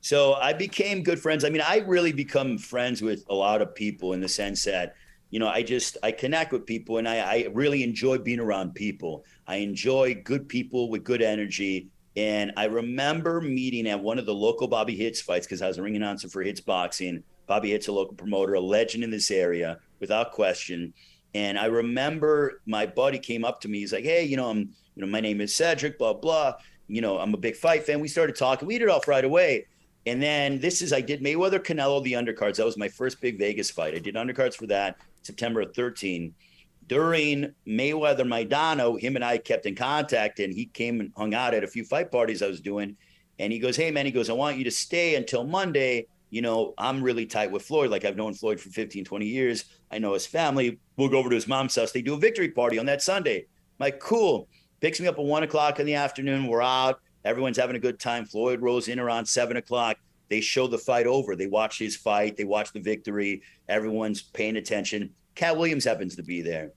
So 0.00 0.34
I 0.34 0.52
became 0.52 1.02
good 1.02 1.18
friends. 1.18 1.44
I 1.44 1.50
mean, 1.50 1.62
I 1.62 1.78
really 1.78 2.12
become 2.12 2.56
friends 2.58 3.02
with 3.02 3.24
a 3.28 3.34
lot 3.34 3.62
of 3.62 3.74
people 3.74 4.12
in 4.12 4.20
the 4.20 4.28
sense 4.28 4.64
that, 4.64 4.94
you 5.30 5.40
know, 5.40 5.48
I 5.48 5.62
just 5.62 5.98
I 6.02 6.12
connect 6.12 6.52
with 6.52 6.66
people 6.66 6.98
and 6.98 7.08
I, 7.08 7.18
I 7.18 7.48
really 7.52 7.82
enjoy 7.82 8.18
being 8.18 8.40
around 8.40 8.74
people. 8.74 9.24
I 9.46 9.56
enjoy 9.56 10.14
good 10.14 10.48
people 10.48 10.88
with 10.88 11.04
good 11.04 11.20
energy. 11.20 11.88
And 12.16 12.52
I 12.56 12.64
remember 12.64 13.40
meeting 13.40 13.88
at 13.88 14.00
one 14.00 14.18
of 14.18 14.26
the 14.26 14.34
local 14.34 14.68
Bobby 14.68 14.96
Hitz 14.96 15.20
fights 15.20 15.46
because 15.46 15.62
I 15.62 15.68
was 15.68 15.78
a 15.78 15.82
ring 15.82 15.96
announcer 15.96 16.28
for 16.28 16.42
Hitz 16.42 16.60
Boxing. 16.60 17.22
Bobby 17.46 17.70
Hitz 17.70 17.88
a 17.88 17.92
local 17.92 18.14
promoter, 18.14 18.54
a 18.54 18.60
legend 18.60 19.04
in 19.04 19.10
this 19.10 19.30
area, 19.30 19.78
without 20.00 20.32
question. 20.32 20.92
And 21.34 21.58
I 21.58 21.66
remember 21.66 22.60
my 22.66 22.86
buddy 22.86 23.18
came 23.18 23.44
up 23.44 23.60
to 23.62 23.68
me. 23.68 23.80
He's 23.80 23.92
like, 23.92 24.04
"Hey, 24.04 24.24
you 24.24 24.36
know, 24.36 24.50
I'm, 24.50 24.58
you 24.58 25.02
know, 25.02 25.06
my 25.06 25.20
name 25.20 25.40
is 25.40 25.54
Cedric. 25.54 25.98
Blah 25.98 26.14
blah. 26.14 26.54
You 26.88 27.00
know, 27.00 27.18
I'm 27.18 27.34
a 27.34 27.38
big 27.38 27.56
fight 27.56 27.84
fan." 27.84 28.00
We 28.00 28.08
started 28.08 28.36
talking. 28.36 28.66
We 28.66 28.74
hit 28.74 28.82
it 28.82 28.88
off 28.88 29.06
right 29.06 29.24
away. 29.24 29.66
And 30.08 30.22
then 30.22 30.58
this 30.58 30.82
is 30.82 30.92
I 30.92 31.00
did 31.00 31.22
Mayweather 31.22 31.60
Canelo 31.60 32.02
the 32.02 32.12
undercards. 32.14 32.56
That 32.56 32.66
was 32.66 32.76
my 32.76 32.88
first 32.88 33.20
big 33.20 33.38
Vegas 33.38 33.70
fight. 33.70 33.94
I 33.94 33.98
did 33.98 34.14
undercards 34.14 34.54
for 34.54 34.66
that 34.66 34.96
September 35.22 35.64
13 35.64 36.34
during 36.88 37.52
Mayweather 37.66 38.26
Maidana, 38.26 38.98
him 38.98 39.14
and 39.14 39.24
I 39.24 39.38
kept 39.38 39.66
in 39.66 39.74
contact, 39.74 40.40
and 40.40 40.52
he 40.52 40.66
came 40.66 41.00
and 41.00 41.12
hung 41.16 41.34
out 41.34 41.54
at 41.54 41.62
a 41.62 41.68
few 41.68 41.84
fight 41.84 42.10
parties 42.10 42.42
I 42.42 42.48
was 42.48 42.60
doing. 42.60 42.96
And 43.38 43.52
he 43.52 43.58
goes, 43.58 43.76
"Hey 43.76 43.90
man," 43.90 44.06
he 44.06 44.12
goes, 44.12 44.30
"I 44.30 44.32
want 44.32 44.56
you 44.56 44.64
to 44.64 44.70
stay 44.70 45.14
until 45.14 45.44
Monday. 45.44 46.06
You 46.30 46.42
know, 46.42 46.74
I'm 46.76 47.02
really 47.02 47.26
tight 47.26 47.50
with 47.50 47.62
Floyd. 47.62 47.90
Like 47.90 48.04
I've 48.04 48.16
known 48.16 48.34
Floyd 48.34 48.58
for 48.58 48.70
15, 48.70 49.04
20 49.04 49.26
years. 49.26 49.64
I 49.90 49.98
know 49.98 50.14
his 50.14 50.26
family. 50.26 50.78
We'll 50.96 51.08
go 51.08 51.18
over 51.18 51.30
to 51.30 51.34
his 51.34 51.46
mom's 51.46 51.76
house. 51.76 51.92
They 51.92 52.02
do 52.02 52.14
a 52.14 52.18
victory 52.18 52.50
party 52.50 52.78
on 52.78 52.86
that 52.86 53.02
Sunday. 53.02 53.38
I'm 53.38 53.44
like, 53.78 54.00
cool. 54.00 54.48
Picks 54.80 55.00
me 55.00 55.06
up 55.06 55.18
at 55.18 55.24
one 55.24 55.42
o'clock 55.42 55.80
in 55.80 55.86
the 55.86 55.94
afternoon. 55.94 56.46
We're 56.46 56.62
out. 56.62 57.00
Everyone's 57.28 57.56
having 57.56 57.76
a 57.76 57.80
good 57.80 57.98
time. 57.98 58.24
Floyd 58.24 58.60
rolls 58.60 58.88
in 58.88 58.98
around 58.98 59.26
seven 59.26 59.56
o'clock. 59.56 59.96
They 60.28 60.40
show 60.40 60.66
the 60.66 60.78
fight 60.78 61.06
over. 61.06 61.36
They 61.36 61.46
watch 61.46 61.78
his 61.78 61.96
fight. 61.96 62.36
They 62.36 62.44
watch 62.44 62.72
the 62.72 62.80
victory. 62.80 63.42
Everyone's 63.68 64.22
paying 64.22 64.56
attention. 64.56 65.10
Katt 65.34 65.56
Williams 65.56 65.84
happens 65.84 66.16
to 66.16 66.22
be 66.22 66.42
there 66.42 66.72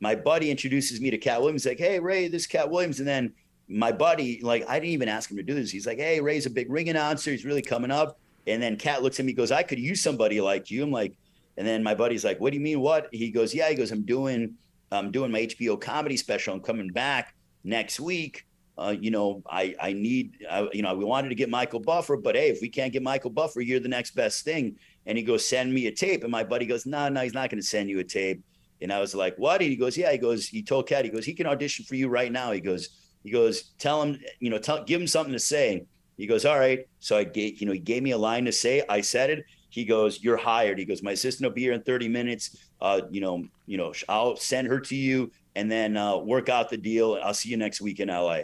my 0.00 0.14
buddy 0.14 0.50
introduces 0.50 1.00
me 1.00 1.10
to 1.10 1.18
Katt 1.18 1.40
Williams, 1.40 1.66
like, 1.66 1.78
hey, 1.78 1.98
Ray, 1.98 2.28
this 2.28 2.46
Katt 2.46 2.70
Williams. 2.70 2.98
And 3.00 3.08
then 3.08 3.32
my 3.68 3.92
buddy, 3.92 4.40
like, 4.42 4.64
I 4.68 4.74
didn't 4.74 4.92
even 4.92 5.08
ask 5.08 5.30
him 5.30 5.36
to 5.36 5.42
do 5.42 5.54
this. 5.54 5.70
He's 5.70 5.86
like, 5.86 5.98
hey, 5.98 6.20
Ray's 6.20 6.46
a 6.46 6.50
big 6.50 6.70
ring 6.70 6.88
announcer. 6.88 7.30
He's 7.30 7.44
really 7.44 7.62
coming 7.62 7.90
up. 7.90 8.18
And 8.46 8.62
then 8.62 8.76
Katt 8.76 9.02
looks 9.02 9.18
at 9.20 9.26
me, 9.26 9.32
goes, 9.32 9.52
I 9.52 9.62
could 9.62 9.78
use 9.78 10.00
somebody 10.00 10.40
like 10.40 10.70
you. 10.70 10.82
I'm 10.84 10.90
like, 10.90 11.14
and 11.56 11.66
then 11.66 11.82
my 11.82 11.94
buddy's 11.94 12.24
like, 12.24 12.40
what 12.40 12.52
do 12.52 12.58
you 12.58 12.62
mean? 12.62 12.80
What? 12.80 13.08
He 13.12 13.30
goes, 13.30 13.54
yeah. 13.54 13.68
He 13.68 13.74
goes, 13.74 13.90
I'm 13.90 14.04
doing, 14.04 14.54
I'm 14.92 15.10
doing 15.10 15.32
my 15.32 15.40
HBO 15.40 15.80
comedy 15.80 16.16
special. 16.16 16.54
I'm 16.54 16.60
coming 16.60 16.88
back 16.88 17.34
next 17.64 17.98
week. 17.98 18.46
Uh, 18.78 18.94
you 18.98 19.10
know, 19.10 19.42
I 19.50 19.74
I 19.80 19.92
need, 19.92 20.36
uh, 20.48 20.66
you 20.72 20.82
know, 20.82 20.94
we 20.94 21.04
wanted 21.04 21.30
to 21.30 21.34
get 21.34 21.50
Michael 21.50 21.80
Buffer, 21.80 22.16
but 22.16 22.36
hey, 22.36 22.48
if 22.48 22.60
we 22.62 22.68
can't 22.68 22.92
get 22.92 23.02
Michael 23.02 23.30
Buffer, 23.30 23.60
you're 23.60 23.80
the 23.80 23.88
next 23.88 24.14
best 24.14 24.44
thing. 24.44 24.76
And 25.04 25.18
he 25.18 25.24
goes, 25.24 25.44
send 25.44 25.74
me 25.74 25.86
a 25.86 25.90
tape. 25.90 26.22
And 26.22 26.30
my 26.30 26.44
buddy 26.44 26.64
goes, 26.64 26.86
no, 26.86 26.98
nah, 26.98 27.08
no, 27.08 27.14
nah, 27.14 27.20
he's 27.22 27.34
not 27.34 27.50
going 27.50 27.60
to 27.60 27.66
send 27.66 27.88
you 27.88 27.98
a 27.98 28.04
tape. 28.04 28.44
And 28.80 28.92
I 28.92 29.00
was 29.00 29.14
like, 29.14 29.36
what? 29.36 29.60
And 29.60 29.70
he 29.70 29.76
goes, 29.76 29.96
yeah. 29.96 30.12
He 30.12 30.18
goes, 30.18 30.46
he 30.46 30.62
told 30.62 30.88
Katt, 30.88 31.04
he 31.04 31.10
goes, 31.10 31.24
he 31.24 31.34
can 31.34 31.46
audition 31.46 31.84
for 31.84 31.96
you 31.96 32.08
right 32.08 32.30
now. 32.30 32.52
He 32.52 32.60
goes, 32.60 32.90
he 33.24 33.30
goes, 33.30 33.72
tell 33.78 34.00
him, 34.02 34.20
you 34.38 34.50
know, 34.50 34.58
tell, 34.58 34.84
give 34.84 35.00
him 35.00 35.06
something 35.06 35.32
to 35.32 35.40
say. 35.40 35.84
He 36.16 36.26
goes, 36.26 36.44
all 36.44 36.58
right. 36.58 36.86
So 37.00 37.16
I 37.16 37.24
gave, 37.24 37.60
you 37.60 37.66
know, 37.66 37.72
he 37.72 37.78
gave 37.80 38.02
me 38.02 38.12
a 38.12 38.18
line 38.18 38.44
to 38.44 38.52
say. 38.52 38.82
I 38.88 39.00
said 39.00 39.30
it. 39.30 39.44
He 39.70 39.84
goes, 39.84 40.22
you're 40.22 40.36
hired. 40.36 40.78
He 40.78 40.84
goes, 40.84 41.02
my 41.02 41.12
assistant 41.12 41.48
will 41.48 41.54
be 41.54 41.62
here 41.62 41.72
in 41.72 41.82
30 41.82 42.08
minutes. 42.08 42.56
Uh, 42.80 43.02
you 43.10 43.20
know, 43.20 43.44
you 43.66 43.76
know, 43.76 43.92
I'll 44.08 44.36
send 44.36 44.68
her 44.68 44.80
to 44.80 44.94
you 44.94 45.32
and 45.56 45.70
then 45.70 45.96
uh, 45.96 46.16
work 46.16 46.48
out 46.48 46.70
the 46.70 46.76
deal. 46.76 47.18
I'll 47.22 47.34
see 47.34 47.48
you 47.48 47.56
next 47.56 47.80
week 47.80 48.00
in 48.00 48.08
LA. 48.08 48.42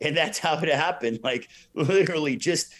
And 0.00 0.16
that's 0.16 0.38
how 0.38 0.58
it 0.58 0.68
happened. 0.68 1.20
Like 1.24 1.48
literally 1.74 2.36
just, 2.36 2.72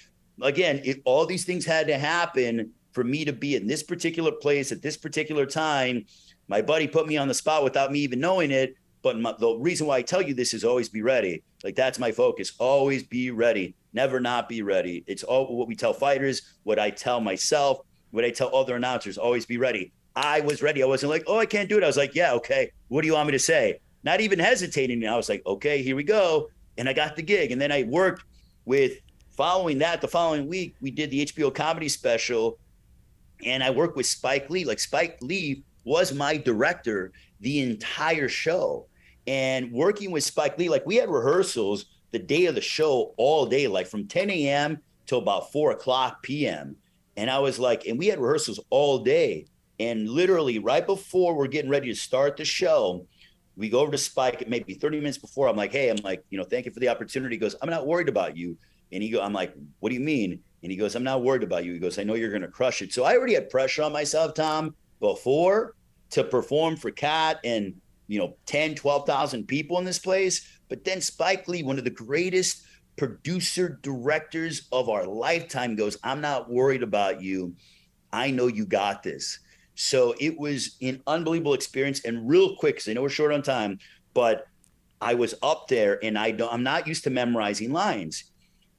again, 0.43 0.81
it, 0.85 1.01
all 1.05 1.27
these 1.27 1.45
things 1.45 1.65
had 1.65 1.87
to 1.87 1.99
happen 1.99 2.73
for 2.93 3.05
me 3.05 3.25
to 3.25 3.33
be 3.33 3.57
in 3.57 3.67
this 3.67 3.83
particular 3.83 4.31
place 4.31 4.71
at 4.71 4.83
this 4.83 4.97
particular 4.97 5.47
time 5.47 6.05
my 6.49 6.63
buddy 6.63 6.87
put 6.87 7.07
me 7.07 7.17
on 7.17 7.29
the 7.29 7.35
spot 7.35 7.65
without 7.65 7.91
me 7.91 8.01
even 8.01 8.21
knowing 8.21 8.51
it. 8.51 8.77
But 9.03 9.19
my, 9.19 9.35
the 9.39 9.57
reason 9.57 9.87
why 9.87 9.99
I 9.99 10.03
tell 10.03 10.23
you 10.23 10.35
this 10.35 10.55
is 10.55 10.65
always 10.65 10.89
be 10.89 11.03
ready. 11.03 11.43
Like 11.63 11.75
that's 11.75 11.99
my 11.99 12.11
focus. 12.11 12.53
Always 12.59 13.03
be 13.03 13.31
ready. 13.31 13.75
Never 13.93 14.19
not 14.19 14.49
be 14.49 14.63
ready. 14.63 15.05
It's 15.07 15.23
all 15.23 15.57
what 15.57 15.69
we 15.69 15.77
tell 15.77 15.93
fighters, 15.93 16.55
what 16.63 16.79
I 16.79 16.91
tell 16.91 17.21
myself, 17.21 17.81
what 18.11 18.25
I 18.25 18.31
tell 18.31 18.55
other 18.55 18.77
announcers. 18.77 19.19
Always 19.19 19.47
be 19.47 19.59
ready. 19.59 19.93
I 20.17 20.41
was 20.41 20.63
ready. 20.63 20.83
I 20.83 20.87
wasn't 20.87 21.11
like, 21.11 21.25
oh, 21.27 21.39
I 21.39 21.47
can't 21.47 21.69
do 21.69 21.77
it. 21.77 21.85
I 21.85 21.87
was 21.87 21.97
like, 21.97 22.15
yeah, 22.15 22.33
okay. 22.35 22.71
What 22.89 23.03
do 23.03 23.07
you 23.07 23.15
want 23.15 23.27
me 23.27 23.33
to 23.33 23.39
say? 23.39 23.81
Not 24.05 24.21
even 24.21 24.39
hesitating. 24.39 25.07
I 25.07 25.17
was 25.17 25.29
like, 25.29 25.43
okay, 25.47 25.83
here 25.83 25.97
we 25.97 26.05
go. 26.05 26.49
And 26.79 26.89
I 26.89 26.93
got 26.93 27.17
the 27.17 27.23
gig. 27.23 27.53
And 27.53 27.61
then 27.61 27.73
I 27.73 27.85
worked 27.85 28.25
with 28.65 28.99
following 29.31 29.79
that, 29.79 30.01
the 30.01 30.09
following 30.09 30.49
week, 30.49 30.77
we 30.81 30.91
did 30.91 31.11
the 31.11 31.27
HBO 31.27 31.55
comedy 31.55 31.89
special. 31.89 32.59
And 33.45 33.63
I 33.63 33.71
worked 33.71 33.97
with 33.97 34.07
Spike 34.07 34.51
Lee. 34.51 34.65
Like 34.65 34.81
Spike 34.81 35.19
Lee 35.21 35.63
was 35.85 36.13
my 36.13 36.37
director 36.37 37.13
the 37.41 37.61
entire 37.61 38.29
show. 38.29 38.87
And 39.27 39.73
working 39.73 40.11
with 40.11 40.25
Spike 40.25 40.59
Lee, 40.59 40.69
like 40.69 40.87
we 40.87 40.97
had 40.97 41.09
rehearsals 41.09 41.87
the 42.11 42.19
day 42.19 42.47
of 42.47 42.55
the 42.55 42.61
show 42.61 43.15
all 43.17 43.47
day, 43.47 43.67
like 43.67 43.87
from 43.87 44.07
10 44.07 44.31
a.m. 44.31 44.79
till 45.07 45.19
about 45.19 45.51
4 45.53 45.73
o'clock 45.73 46.23
p.m. 46.23 46.77
And 47.17 47.31
I 47.31 47.39
was 47.39 47.59
like, 47.59 47.87
and 47.87 47.99
we 47.99 48.07
had 48.07 48.21
rehearsals 48.21 48.61
all 48.71 48.99
day. 48.99 49.47
And 49.81 50.09
literally, 50.09 50.59
right 50.59 50.87
before 50.87 51.35
we're 51.35 51.49
getting 51.49 51.71
ready 51.71 51.89
to 51.89 51.99
start 51.99 52.37
the 52.37 52.45
show, 52.45 53.07
we 53.57 53.69
go 53.69 53.81
over 53.81 53.93
to 53.93 53.99
Spike 53.99 54.49
maybe 54.49 54.75
30 54.75 54.99
minutes 54.99 55.19
before. 55.19 55.49
I'm 55.49 55.57
like, 55.57 55.73
hey, 55.73 55.89
I'm 55.89 55.97
like, 56.03 56.25
you 56.31 56.39
know, 56.39 56.45
thank 56.45 56.67
you 56.67 56.73
for 56.73 56.81
the 56.81 56.89
opportunity. 56.89 57.37
He 57.37 57.41
goes, 57.41 57.55
I'm 57.63 57.71
not 57.71 57.87
worried 57.87 58.09
about 58.09 58.37
you. 58.37 58.57
And 58.93 59.03
he 59.03 59.11
go, 59.11 59.23
I'm 59.23 59.33
like, 59.33 59.55
what 59.81 59.91
do 59.91 59.95
you 59.95 60.01
mean? 60.01 60.41
And 60.63 60.71
he 60.73 60.77
goes, 60.77 60.95
I'm 60.95 61.05
not 61.05 61.23
worried 61.23 61.43
about 61.43 61.65
you. 61.65 61.73
He 61.73 61.79
goes, 61.79 61.99
I 61.99 62.05
know 62.05 62.15
you're 62.15 62.37
to 62.39 62.49
crush 62.49 62.83
it. 62.83 62.93
So 62.93 63.05
I 63.05 63.17
already 63.17 63.35
had 63.35 63.51
pressure 63.51 63.83
on 63.83 63.93
myself, 63.93 64.35
Tom, 64.35 64.75
before 65.01 65.75
to 66.11 66.25
perform 66.25 66.77
for 66.77 66.91
Katt 66.91 67.41
and 67.45 67.75
you 68.07 68.19
know 68.19 68.37
10 68.47 68.75
12,000 68.75 69.47
people 69.47 69.79
in 69.79 69.85
this 69.85 69.99
place 69.99 70.61
but 70.69 70.85
then 70.85 71.01
Spike 71.01 71.49
Lee 71.49 71.63
one 71.63 71.79
of 71.79 71.85
the 71.85 71.91
greatest 71.91 72.65
producer 72.97 73.81
directors 73.83 74.69
of 74.71 74.89
our 74.89 75.07
lifetime 75.07 75.75
goes 75.75 75.99
I'm 76.05 76.21
not 76.21 76.51
worried 76.51 76.83
about 76.83 77.21
you 77.21 77.55
I 78.13 78.31
know 78.31 78.47
you 78.47 78.67
got 78.67 79.03
this 79.03 79.41
so 79.75 80.15
it 80.21 80.39
was 80.39 80.77
an 80.81 81.03
unbelievable 81.07 81.55
experience. 81.55 82.05
And 82.05 82.29
real 82.29 82.57
quick 82.57 82.77
cuz 82.77 82.89
I 82.89 82.93
know 82.93 83.03
we're 83.03 83.09
short 83.09 83.33
on 83.33 83.43
time 83.43 83.79
but 84.15 84.47
I 85.01 85.15
was 85.15 85.35
up 85.43 85.69
there 85.69 86.03
and 86.03 86.17
I 86.17 86.31
don't 86.31 86.53
I'm 86.53 86.63
not 86.63 86.87
used 86.87 87.05
to 87.05 87.11
memorizing 87.11 87.73
lines. 87.73 88.25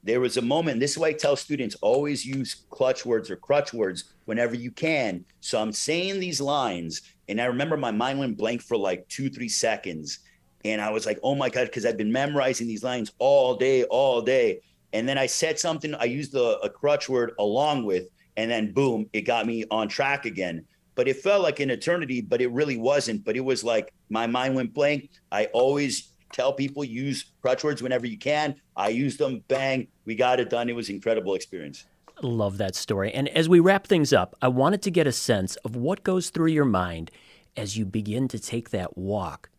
There 0.03 0.19
was 0.19 0.37
a 0.37 0.41
moment 0.41 0.79
this 0.79 0.91
is 0.91 0.97
why 0.97 1.09
i 1.09 1.13
tell 1.13 1.35
students 1.35 1.75
always 1.81 2.25
use 2.25 2.65
clutch 2.69 3.05
words 3.05 3.29
or 3.29 3.35
crutch 3.35 3.73
words 3.73 4.15
whenever 4.25 4.55
you 4.55 4.71
can. 4.71 5.25
So 5.41 5.61
i'm 5.61 5.71
saying 5.71 6.19
these 6.19 6.41
lines 6.41 7.01
and 7.27 7.39
i 7.41 7.45
remember 7.45 7.77
my 7.77 7.91
mind 7.91 8.19
went 8.19 8.37
blank 8.37 8.61
for 8.61 8.77
like 8.77 9.07
two 9.09 9.29
three 9.29 9.49
seconds. 9.49 10.19
And 10.63 10.81
i 10.81 10.89
was 10.89 11.05
like 11.05 11.19
oh 11.21 11.35
my 11.35 11.49
god 11.49 11.65
because 11.65 11.85
i've 11.85 11.97
been 11.97 12.11
memorizing 12.11 12.67
these 12.67 12.83
lines 12.83 13.11
all 13.19 13.55
day 13.55 13.83
all 13.83 14.21
day. 14.21 14.61
And 14.93 15.07
then 15.09 15.17
i 15.17 15.25
said 15.25 15.59
something 15.59 15.93
i 15.95 16.05
used 16.05 16.33
a 16.35 16.69
crutch 16.69 17.09
word 17.09 17.33
along 17.37 17.85
with 17.85 18.07
and 18.37 18.49
then 18.49 18.71
boom 18.71 19.09
it 19.13 19.21
got 19.21 19.45
me 19.45 19.65
on 19.69 19.87
track 19.87 20.25
again 20.25 20.65
but 20.95 21.07
it 21.07 21.17
felt 21.17 21.43
like 21.43 21.59
an 21.59 21.69
eternity 21.69 22.21
but 22.21 22.41
it 22.41 22.51
really 22.51 22.77
wasn't 22.77 23.23
but 23.23 23.35
it 23.35 23.41
was 23.41 23.63
like 23.63 23.93
my 24.09 24.25
mind 24.25 24.55
went 24.55 24.73
blank 24.73 25.09
i 25.31 25.45
always 25.47 26.15
tell 26.35 26.51
people 26.51 26.83
use 26.83 27.31
crutch 27.41 27.63
words 27.63 27.81
whenever 27.81 28.05
you 28.05 28.17
can. 28.17 28.55
I 28.75 28.89
used 28.89 29.19
them, 29.19 29.43
bang, 29.47 29.87
we 30.05 30.15
got 30.15 30.39
it 30.39 30.49
done. 30.49 30.69
It 30.69 30.75
was 30.75 30.89
incredible 30.89 31.33
experience. 31.33 31.85
Love 32.21 32.57
that 32.57 32.75
story. 32.75 33.13
And 33.13 33.29
as 33.29 33.47
we 33.47 33.59
wrap 33.59 33.87
things 33.87 34.11
up, 34.11 34.35
I 34.41 34.49
wanted 34.49 34.81
to 34.83 34.91
get 34.91 35.07
a 35.07 35.11
sense 35.11 35.55
of 35.57 35.75
what 35.75 36.03
goes 36.03 36.29
through 36.29 36.47
your 36.47 36.65
mind 36.65 37.09
as 37.55 37.77
you 37.77 37.85
begin 37.85 38.27
to 38.29 38.39
take 38.39 38.71
that 38.71 38.97
walk 38.97 39.49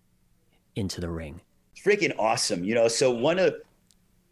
into 0.74 1.00
the 1.00 1.08
ring. 1.08 1.40
It's 1.74 1.84
freaking 1.84 2.14
awesome. 2.18 2.62
You 2.62 2.74
know, 2.74 2.88
so 2.88 3.10
one 3.10 3.38
of 3.38 3.54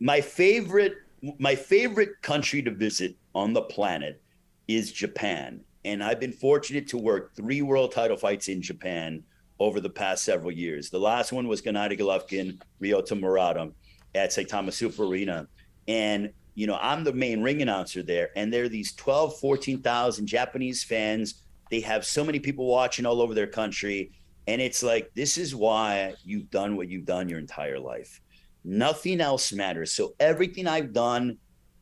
my 0.00 0.20
favorite 0.20 0.94
my 1.38 1.54
favorite 1.54 2.20
country 2.20 2.60
to 2.60 2.70
visit 2.70 3.16
on 3.34 3.54
the 3.54 3.62
planet 3.62 4.20
is 4.68 4.92
Japan. 4.92 5.60
And 5.84 6.02
I've 6.02 6.20
been 6.20 6.32
fortunate 6.32 6.88
to 6.88 6.98
work 6.98 7.34
three 7.36 7.62
world 7.62 7.92
title 7.92 8.16
fights 8.16 8.48
in 8.48 8.62
Japan 8.62 9.22
over 9.60 9.80
the 9.80 9.90
past 9.90 10.24
several 10.24 10.52
years. 10.52 10.90
The 10.90 10.98
last 10.98 11.32
one 11.32 11.46
was 11.46 11.62
Gennady 11.62 11.98
Golovkin, 11.98 12.60
Ryota 12.82 13.18
Murata 13.18 13.70
at 14.14 14.30
Saitama 14.30 14.72
Super 14.72 15.04
Arena. 15.04 15.46
And, 15.86 16.32
you 16.54 16.66
know, 16.66 16.78
I'm 16.80 17.04
the 17.04 17.12
main 17.12 17.42
ring 17.42 17.62
announcer 17.62 18.02
there. 18.02 18.30
And 18.36 18.52
there 18.52 18.64
are 18.64 18.68
these 18.68 18.94
12, 18.94 19.38
14,000 19.38 20.26
Japanese 20.26 20.82
fans. 20.82 21.42
They 21.70 21.80
have 21.80 22.04
so 22.04 22.24
many 22.24 22.40
people 22.40 22.66
watching 22.66 23.06
all 23.06 23.20
over 23.20 23.34
their 23.34 23.46
country. 23.46 24.12
And 24.46 24.60
it's 24.60 24.82
like, 24.82 25.10
this 25.14 25.38
is 25.38 25.54
why 25.54 26.14
you've 26.24 26.50
done 26.50 26.76
what 26.76 26.88
you've 26.88 27.06
done 27.06 27.28
your 27.28 27.38
entire 27.38 27.78
life. 27.78 28.20
Nothing 28.64 29.20
else 29.20 29.52
matters. 29.52 29.92
So 29.92 30.14
everything 30.18 30.66
I've 30.66 30.92
done, 30.92 31.38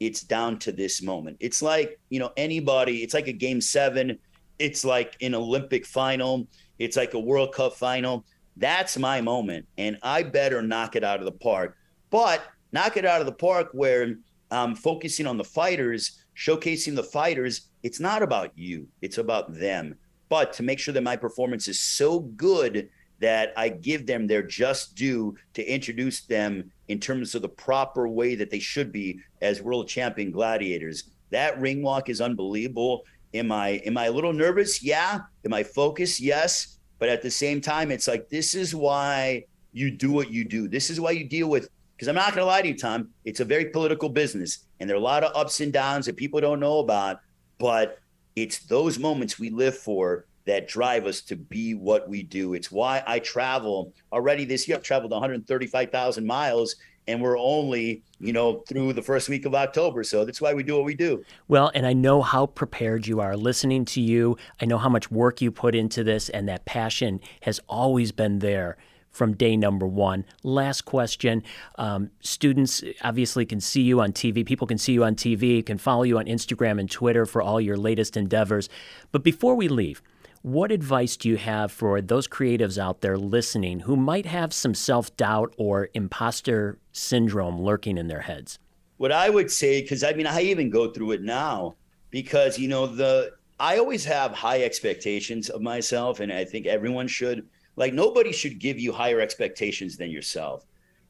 it's 0.07 0.23
down 0.23 0.59
to 0.59 0.73
this 0.73 1.01
moment. 1.01 1.37
It's 1.39 1.63
like, 1.63 2.01
you 2.11 2.19
know, 2.19 2.33
anybody, 2.37 3.05
it's 3.05 3.15
like 3.15 3.29
a 3.29 3.33
game 3.33 3.61
seven, 3.61 4.19
it's 4.59 4.85
like 4.85 5.17
an 5.21 5.33
Olympic 5.33 5.87
final, 5.87 6.49
it's 6.81 6.97
like 6.97 7.15
a 7.15 7.21
World 7.21 7.55
Cup 7.55 7.75
final. 7.75 8.25
That's 8.57 8.99
my 8.99 9.21
moment. 9.21 9.67
And 9.79 9.99
I 10.03 10.25
better 10.25 10.61
knock 10.61 10.97
it 10.97 11.05
out 11.05 11.21
of 11.21 11.25
the 11.25 11.33
park. 11.33 11.77
But 12.11 12.43
knock 12.73 12.97
it 12.97 13.07
out 13.07 13.21
of 13.21 13.27
the 13.27 13.33
park 13.33 13.69
where 13.73 14.17
I'm 14.51 14.75
focusing 14.75 15.27
on 15.29 15.39
the 15.39 15.45
fighters, 15.45 16.25
showcasing 16.37 16.97
the 16.97 17.05
fighters. 17.05 17.69
It's 17.85 18.01
not 18.01 18.23
about 18.23 18.51
you, 18.59 18.89
it's 19.03 19.19
about 19.19 19.55
them. 19.55 19.95
But 20.29 20.53
to 20.55 20.65
make 20.65 20.81
sure 20.81 20.95
that 20.95 21.03
my 21.03 21.17
performance 21.17 21.69
is 21.69 21.81
so 21.81 22.21
good 22.21 22.89
that 23.23 23.53
I 23.57 23.69
give 23.69 24.07
them 24.07 24.27
their 24.27 24.43
just 24.43 24.97
due 24.97 25.37
to 25.55 25.65
introduce 25.65 26.23
them 26.23 26.71
in 26.89 26.99
terms 26.99 27.35
of 27.35 27.43
the 27.43 27.49
proper 27.49 28.09
way 28.09 28.35
that 28.35 28.51
they 28.51 28.59
should 28.59 28.93
be 28.93 29.21
as 29.41 29.63
world 29.63 29.89
champion 29.89 30.33
gladiators. 30.33 31.05
That 31.31 31.59
ring 31.61 31.83
walk 31.83 32.09
is 32.09 32.21
unbelievable. 32.21 33.05
Am 33.33 33.51
I 33.51 33.81
am 33.87 33.97
I 33.97 34.07
a 34.07 34.13
little 34.13 34.33
nervous? 34.33 34.83
Yeah. 34.83 35.21
Am 35.45 35.55
I 35.55 35.63
focused? 35.63 36.21
Yes. 36.21 36.79
But 36.99 37.09
at 37.09 37.23
the 37.23 37.31
same 37.31 37.61
time, 37.61 37.91
it's 37.91 38.09
like 38.09 38.29
this 38.29 38.55
is 38.55 38.75
why 38.75 39.45
you 39.73 39.91
do 39.91 40.11
what 40.11 40.31
you 40.31 40.45
do. 40.45 40.69
This 40.69 40.91
is 40.91 41.01
why 41.01 41.13
you 41.13 41.25
deal 41.25 41.49
with 41.49 41.69
because 41.97 42.09
I'm 42.09 42.17
not 42.17 42.35
going 42.35 42.43
to 42.43 42.47
lie 42.47 42.63
to 42.63 42.69
you, 42.69 42.77
Tom. 42.77 43.11
It's 43.25 43.39
a 43.39 43.45
very 43.45 43.67
political 43.67 44.09
business, 44.09 44.67
and 44.81 44.91
there 44.91 44.97
are 44.97 45.01
a 45.01 45.03
lot 45.03 45.23
of 45.23 45.37
ups 45.37 45.61
and 45.61 45.73
downs 45.73 46.07
that 46.07 46.17
people 46.17 46.41
don't 46.41 46.59
know 46.59 46.81
about. 46.81 47.21
But 47.59 48.01
it's 48.35 48.59
those 48.67 48.99
moments 48.99 49.39
we 49.39 49.51
live 49.51 49.79
for 49.79 50.27
that 50.45 50.69
drive 50.69 51.07
us 51.07 51.21
to 51.23 51.37
be 51.37 51.75
what 51.75 52.09
we 52.09 52.23
do. 52.23 52.55
It's 52.55 52.71
why 52.71 53.03
I 53.07 53.19
travel 53.21 53.93
already 54.13 54.45
this 54.45 54.67
year. 54.67 54.77
I've 54.77 54.83
traveled 54.83 55.13
135,000 55.13 56.27
miles 56.27 56.77
and 57.09 57.21
we're 57.21 57.39
only, 57.39 58.03
you 58.21 58.33
know, 58.33 58.63
through 58.69 58.93
the 58.93 59.03
first 59.03 59.29
week 59.29 59.45
of 59.45 59.55
October. 59.55 60.05
So 60.05 60.25
that's 60.25 60.41
why 60.41 60.55
we 60.55 60.63
do 60.63 60.77
what 60.77 60.85
we 60.85 60.95
do. 60.95 61.25
Well, 61.49 61.71
and 61.75 61.87
I 61.87 61.93
know 61.93 62.23
how 62.23 62.47
prepared 62.47 63.07
you 63.07 63.21
are 63.21 63.37
listening 63.37 63.85
to 63.87 64.01
you. 64.01 64.37
I 64.61 64.67
know 64.67 64.79
how 64.79 64.89
much 64.89 65.11
work 65.11 65.41
you 65.41 65.51
put 65.51 65.75
into 65.75 66.05
this 66.05 66.29
and 66.29 66.49
that 66.49 66.65
passion 66.65 67.21
has 67.43 67.61
always 67.69 68.13
been 68.13 68.39
there 68.39 68.77
from 69.11 69.35
day 69.35 69.57
number 69.57 69.87
one. 69.87 70.25
Last 70.43 70.83
question. 70.83 71.43
Um, 71.77 72.11
students 72.21 72.83
obviously 73.03 73.45
can 73.45 73.61
see 73.61 73.83
you 73.83 74.01
on 74.01 74.13
TV. 74.13 74.45
People 74.45 74.67
can 74.67 74.79
see 74.79 74.93
you 74.93 75.05
on 75.05 75.15
TV, 75.15 75.65
can 75.65 75.79
follow 75.79 76.03
you 76.03 76.19
on 76.19 76.25
Instagram 76.25 76.81
and 76.81 76.91
Twitter 76.91 77.27
for 77.27 77.43
all 77.43 77.61
your 77.61 77.77
latest 77.77 78.17
endeavors. 78.17 78.69
But 79.11 79.23
before 79.23 79.55
we 79.55 79.69
leave, 79.69 80.03
what 80.43 80.73
advice 80.73 81.17
do 81.17 81.29
you 81.29 81.37
have 81.37 81.71
for 81.71 82.01
those 82.01 82.27
creatives 82.27 82.77
out 82.77 83.01
there 83.01 83.17
listening 83.17 83.81
who 83.81 83.97
might 83.97 84.27
have 84.27 84.53
some 84.53 84.75
self 84.75 85.17
doubt 85.17 85.55
or 85.57 85.89
imposter 85.95 86.79
syndrome 86.93 87.61
lurking 87.61 87.97
in 87.97 88.09
their 88.09 88.21
heads? 88.21 88.59
What 88.97 89.13
I 89.13 89.31
would 89.31 89.51
say, 89.51 89.81
because 89.81 90.03
I 90.03 90.13
mean, 90.13 90.27
I 90.27 90.43
even 90.43 90.69
go 90.69 90.91
through 90.91 91.13
it 91.13 91.23
now, 91.23 91.77
because, 92.11 92.59
you 92.59 92.69
know, 92.69 92.87
the 92.87 93.33
I 93.59 93.79
always 93.79 94.05
have 94.05 94.33
high 94.33 94.63
expectations 94.63 95.49
of 95.49 95.63
myself, 95.63 96.21
and 96.21 96.33
I 96.33 96.45
think 96.45 96.67
everyone 96.67 97.07
should. 97.07 97.47
Like, 97.77 97.95
nobody 97.95 98.33
should 98.33 98.59
give 98.59 98.79
you 98.79 98.93
higher 98.93 99.21
expectations 99.21 99.97
than 99.97 100.11
yourself. 100.11 100.67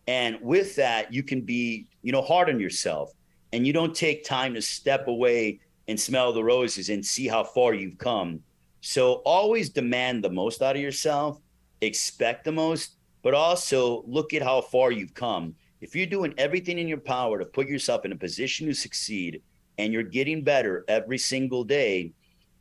And 0.07 0.38
with 0.40 0.77
that, 0.77 1.12
you 1.12 1.23
can 1.23 1.40
be, 1.40 1.87
you 2.03 2.12
know, 2.12 2.23
hard 2.23 2.49
on 2.49 2.61
yourself 2.61 3.12
and 3.53 3.66
you 3.66 3.73
don't 3.73 3.95
take 3.95 4.25
time 4.25 4.55
to 4.55 4.62
step 4.62 5.09
away 5.09 5.61
and 5.88 5.99
smell 5.99 6.33
the 6.33 6.42
roses 6.42 6.88
and 6.88 7.05
see 7.05 7.29
how 7.29 7.45
far 7.45 7.75
you've 7.75 7.99
come 7.99 8.40
so 8.83 9.23
always 9.25 9.71
demand 9.71 10.25
the 10.25 10.31
most 10.31 10.61
out 10.61 10.75
of 10.75 10.83
yourself, 10.83 11.40
expect 11.81 12.45
the 12.45 12.51
most, 12.51 12.97
but 13.23 13.33
also 13.33 14.03
look 14.09 14.35
at 14.35 14.42
how 14.42 14.61
far 14.61 14.90
you've 14.90 15.14
come. 15.14 15.55
If 15.81 15.95
you're 15.95 16.05
doing 16.05 16.35
everything 16.37 16.81
in 16.81 16.88
your 16.88 16.99
power 16.99 17.38
to 17.38 17.45
put 17.45 17.68
yourself 17.68 18.05
in 18.05 18.11
a 18.11 18.16
position 18.16 18.66
to 18.66 18.75
succeed 18.75 19.40
and 19.79 19.92
you're 19.92 20.03
getting 20.03 20.42
better 20.42 20.85
every 20.88 21.16
single 21.16 21.62
day, 21.62 22.12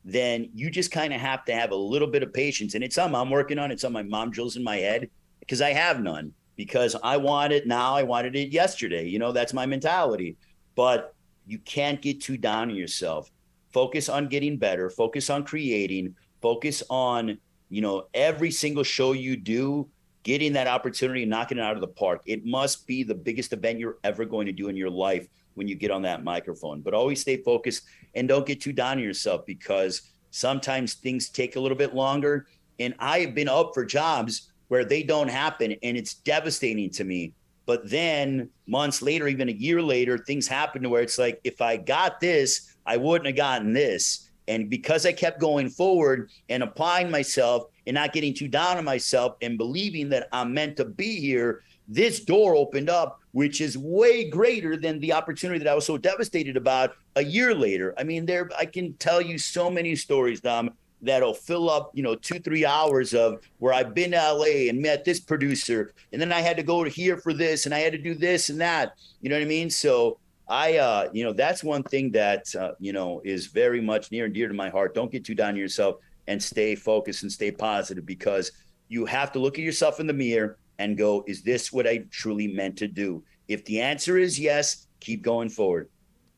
then 0.06 0.48
you 0.54 0.70
just 0.70 0.92
kind 0.92 1.12
of 1.12 1.20
have 1.20 1.44
to 1.46 1.56
have 1.56 1.72
a 1.72 1.76
little 1.76 2.08
bit 2.08 2.22
of 2.22 2.32
patience. 2.32 2.76
And 2.76 2.84
it's 2.84 2.96
something 2.96 3.20
I'm 3.20 3.32
working 3.32 3.58
on. 3.58 3.72
It's 3.72 3.84
on 3.84 3.92
my 3.92 4.04
mom 4.04 4.30
drills 4.30 4.58
in 4.58 4.64
my 4.64 4.78
head 4.78 5.10
because 5.40 5.62
I 5.62 5.74
have 5.74 6.02
none 6.02 6.34
because 6.56 6.96
I 7.02 7.18
want 7.18 7.52
it 7.52 7.66
now. 7.66 7.96
I 7.96 8.04
wanted 8.04 8.36
it 8.36 8.50
yesterday. 8.50 9.08
You 9.08 9.18
know, 9.18 9.32
that's 9.32 9.54
my 9.54 9.66
mentality. 9.66 10.38
But 10.76 11.16
you 11.48 11.58
can't 11.58 12.00
get 12.00 12.22
too 12.22 12.38
down 12.38 12.70
on 12.70 12.76
yourself 12.76 13.31
focus 13.74 14.10
on 14.10 14.28
getting 14.28 14.58
better, 14.58 14.90
focus 14.90 15.30
on 15.30 15.44
creating, 15.44 16.16
focus 16.42 16.84
on, 16.90 17.38
you 17.70 17.82
know, 17.82 18.08
every 18.14 18.52
single 18.52 18.84
show 18.84 19.14
you 19.14 19.38
do, 19.38 19.88
getting 20.24 20.54
that 20.54 20.68
opportunity 20.68 21.26
knocking 21.26 21.58
it 21.58 21.62
out 21.62 21.76
of 21.76 21.82
the 21.82 21.88
park. 21.88 22.22
It 22.26 22.46
must 22.46 22.86
be 22.86 23.04
the 23.04 23.16
biggest 23.16 23.54
event 23.54 23.80
you're 23.80 23.98
ever 24.04 24.26
going 24.26 24.46
to 24.46 24.52
do 24.52 24.70
in 24.70 24.76
your 24.76 24.90
life 24.90 25.28
when 25.56 25.68
you 25.68 25.76
get 25.76 25.92
on 25.92 26.04
that 26.04 26.24
microphone. 26.24 26.82
But 26.82 26.94
always 26.94 27.22
stay 27.22 27.38
focused 27.38 27.84
and 28.16 28.28
don't 28.28 28.46
get 28.46 28.62
too 28.62 28.74
down 28.74 28.98
on 28.98 29.04
yourself 29.04 29.46
because 29.46 30.02
sometimes 30.32 30.96
things 30.96 31.30
take 31.30 31.56
a 31.56 31.60
little 31.60 31.78
bit 31.78 31.94
longer. 31.94 32.48
And 32.80 32.94
I 33.00 33.20
have 33.20 33.36
been 33.36 33.50
up 33.50 33.72
for 33.74 33.86
jobs 33.86 34.52
where 34.68 34.86
they 34.86 35.04
don't 35.04 35.28
happen 35.28 35.76
and 35.84 35.98
it's 35.98 36.16
devastating 36.16 36.90
to 36.92 37.04
me. 37.04 37.34
But 37.66 37.90
then 37.90 38.50
months 38.68 39.02
later, 39.02 39.28
even 39.28 39.50
a 39.50 39.54
year 39.54 39.82
later, 39.82 40.18
things 40.18 40.48
happen 40.48 40.82
to 40.82 40.90
where 40.90 41.02
it's 41.02 41.18
like, 41.18 41.40
if 41.44 41.62
I 41.62 41.78
got 41.78 42.20
this, 42.20 42.71
I 42.86 42.98
wouldn't 42.98 43.28
have 43.28 43.36
gotten 43.36 43.74
this. 43.74 44.30
And 44.48 44.70
because 44.70 45.06
I 45.06 45.14
kept 45.14 45.40
going 45.40 45.70
forward 45.70 46.30
and 46.50 46.64
applying 46.64 47.10
myself 47.10 47.66
and 47.88 47.94
not 47.94 48.14
getting 48.14 48.34
too 48.34 48.48
down 48.48 48.78
on 48.78 48.84
myself 48.84 49.38
and 49.42 49.58
believing 49.58 50.10
that 50.10 50.28
I'm 50.34 50.54
meant 50.54 50.78
to 50.78 50.86
be 50.86 51.20
here, 51.20 51.62
this 51.88 52.22
door 52.22 52.56
opened 52.56 52.90
up, 52.90 53.20
which 53.32 53.62
is 53.62 53.78
way 53.78 54.30
greater 54.30 54.78
than 54.78 55.00
the 55.00 55.14
opportunity 55.14 55.60
that 55.60 55.72
I 55.72 55.76
was 55.76 55.86
so 55.86 55.98
devastated 55.98 56.58
about 56.58 56.96
a 57.16 57.24
year 57.24 57.54
later. 57.54 57.94
I 57.98 58.04
mean, 58.04 58.26
there 58.26 58.50
I 58.58 58.66
can 58.66 58.94
tell 58.94 59.22
you 59.22 59.38
so 59.38 59.70
many 59.70 59.96
stories, 59.96 60.42
Dom, 60.42 60.72
that'll 61.02 61.34
fill 61.34 61.70
up, 61.70 61.92
you 61.94 62.04
know, 62.04 62.16
two, 62.16 62.40
three 62.40 62.66
hours 62.66 63.14
of 63.14 63.42
where 63.60 63.74
I've 63.74 63.94
been 63.94 64.12
to 64.12 64.34
LA 64.34 64.70
and 64.70 64.82
met 64.82 65.04
this 65.04 65.20
producer, 65.20 65.94
and 66.12 66.22
then 66.22 66.32
I 66.32 66.42
had 66.42 66.58
to 66.58 66.64
go 66.64 66.84
to 66.84 66.90
here 66.90 67.18
for 67.18 67.34
this, 67.34 67.66
and 67.66 67.76
I 67.76 67.80
had 67.80 67.92
to 67.94 67.98
do 67.98 68.14
this 68.14 68.50
and 68.50 68.62
that. 68.62 68.96
You 69.22 69.30
know 69.30 69.36
what 69.36 69.44
I 69.44 69.48
mean? 69.48 69.70
So 69.70 70.18
I, 70.52 70.80
uh, 70.80 71.10
you 71.14 71.24
know, 71.24 71.32
that's 71.32 71.64
one 71.64 71.82
thing 71.82 72.12
that, 72.12 72.54
uh, 72.56 72.74
you 72.78 72.92
know, 72.92 73.22
is 73.24 73.48
very 73.48 73.80
much 73.80 74.12
near 74.12 74.26
and 74.26 74.34
dear 74.34 74.50
to 74.50 74.54
my 74.54 74.70
heart. 74.70 74.94
Don't 74.94 75.10
get 75.10 75.24
too 75.24 75.34
down 75.34 75.52
on 75.52 75.56
yourself 75.56 75.96
and 76.28 76.44
stay 76.44 76.76
focused 76.76 77.24
and 77.24 77.32
stay 77.32 77.52
positive 77.52 78.06
because 78.06 78.52
you 78.90 79.06
have 79.06 79.32
to 79.32 79.40
look 79.40 79.58
at 79.58 79.64
yourself 79.64 80.02
in 80.02 80.08
the 80.08 80.14
mirror 80.14 80.58
and 80.78 80.98
go, 80.98 81.24
is 81.26 81.42
this 81.42 81.72
what 81.72 81.88
I 81.88 82.00
truly 82.12 82.50
meant 82.50 82.78
to 82.80 82.90
do? 82.90 83.24
If 83.48 83.64
the 83.64 83.80
answer 83.80 84.18
is 84.18 84.38
yes, 84.38 84.88
keep 85.00 85.22
going 85.22 85.48
forward. 85.48 85.90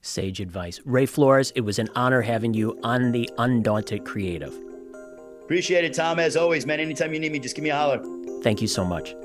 Sage 0.01 0.41
advice. 0.41 0.79
Ray 0.85 1.07
Flores, 1.07 1.51
it 1.55 1.61
was 1.61 1.79
an 1.79 1.89
honor 1.95 2.21
having 2.21 2.53
you 2.53 2.79
on 2.83 3.11
the 3.11 3.27
Undaunted 3.39 4.05
Creative. 4.05 4.55
Appreciate 5.41 5.85
it, 5.85 5.93
Tom. 5.95 6.19
As 6.19 6.37
always, 6.37 6.67
man. 6.67 6.79
Anytime 6.79 7.15
you 7.15 7.19
need 7.19 7.31
me, 7.31 7.39
just 7.39 7.55
give 7.55 7.63
me 7.63 7.71
a 7.71 7.75
holler. 7.75 7.99
Thank 8.43 8.61
you 8.61 8.67
so 8.67 8.85
much. 8.85 9.15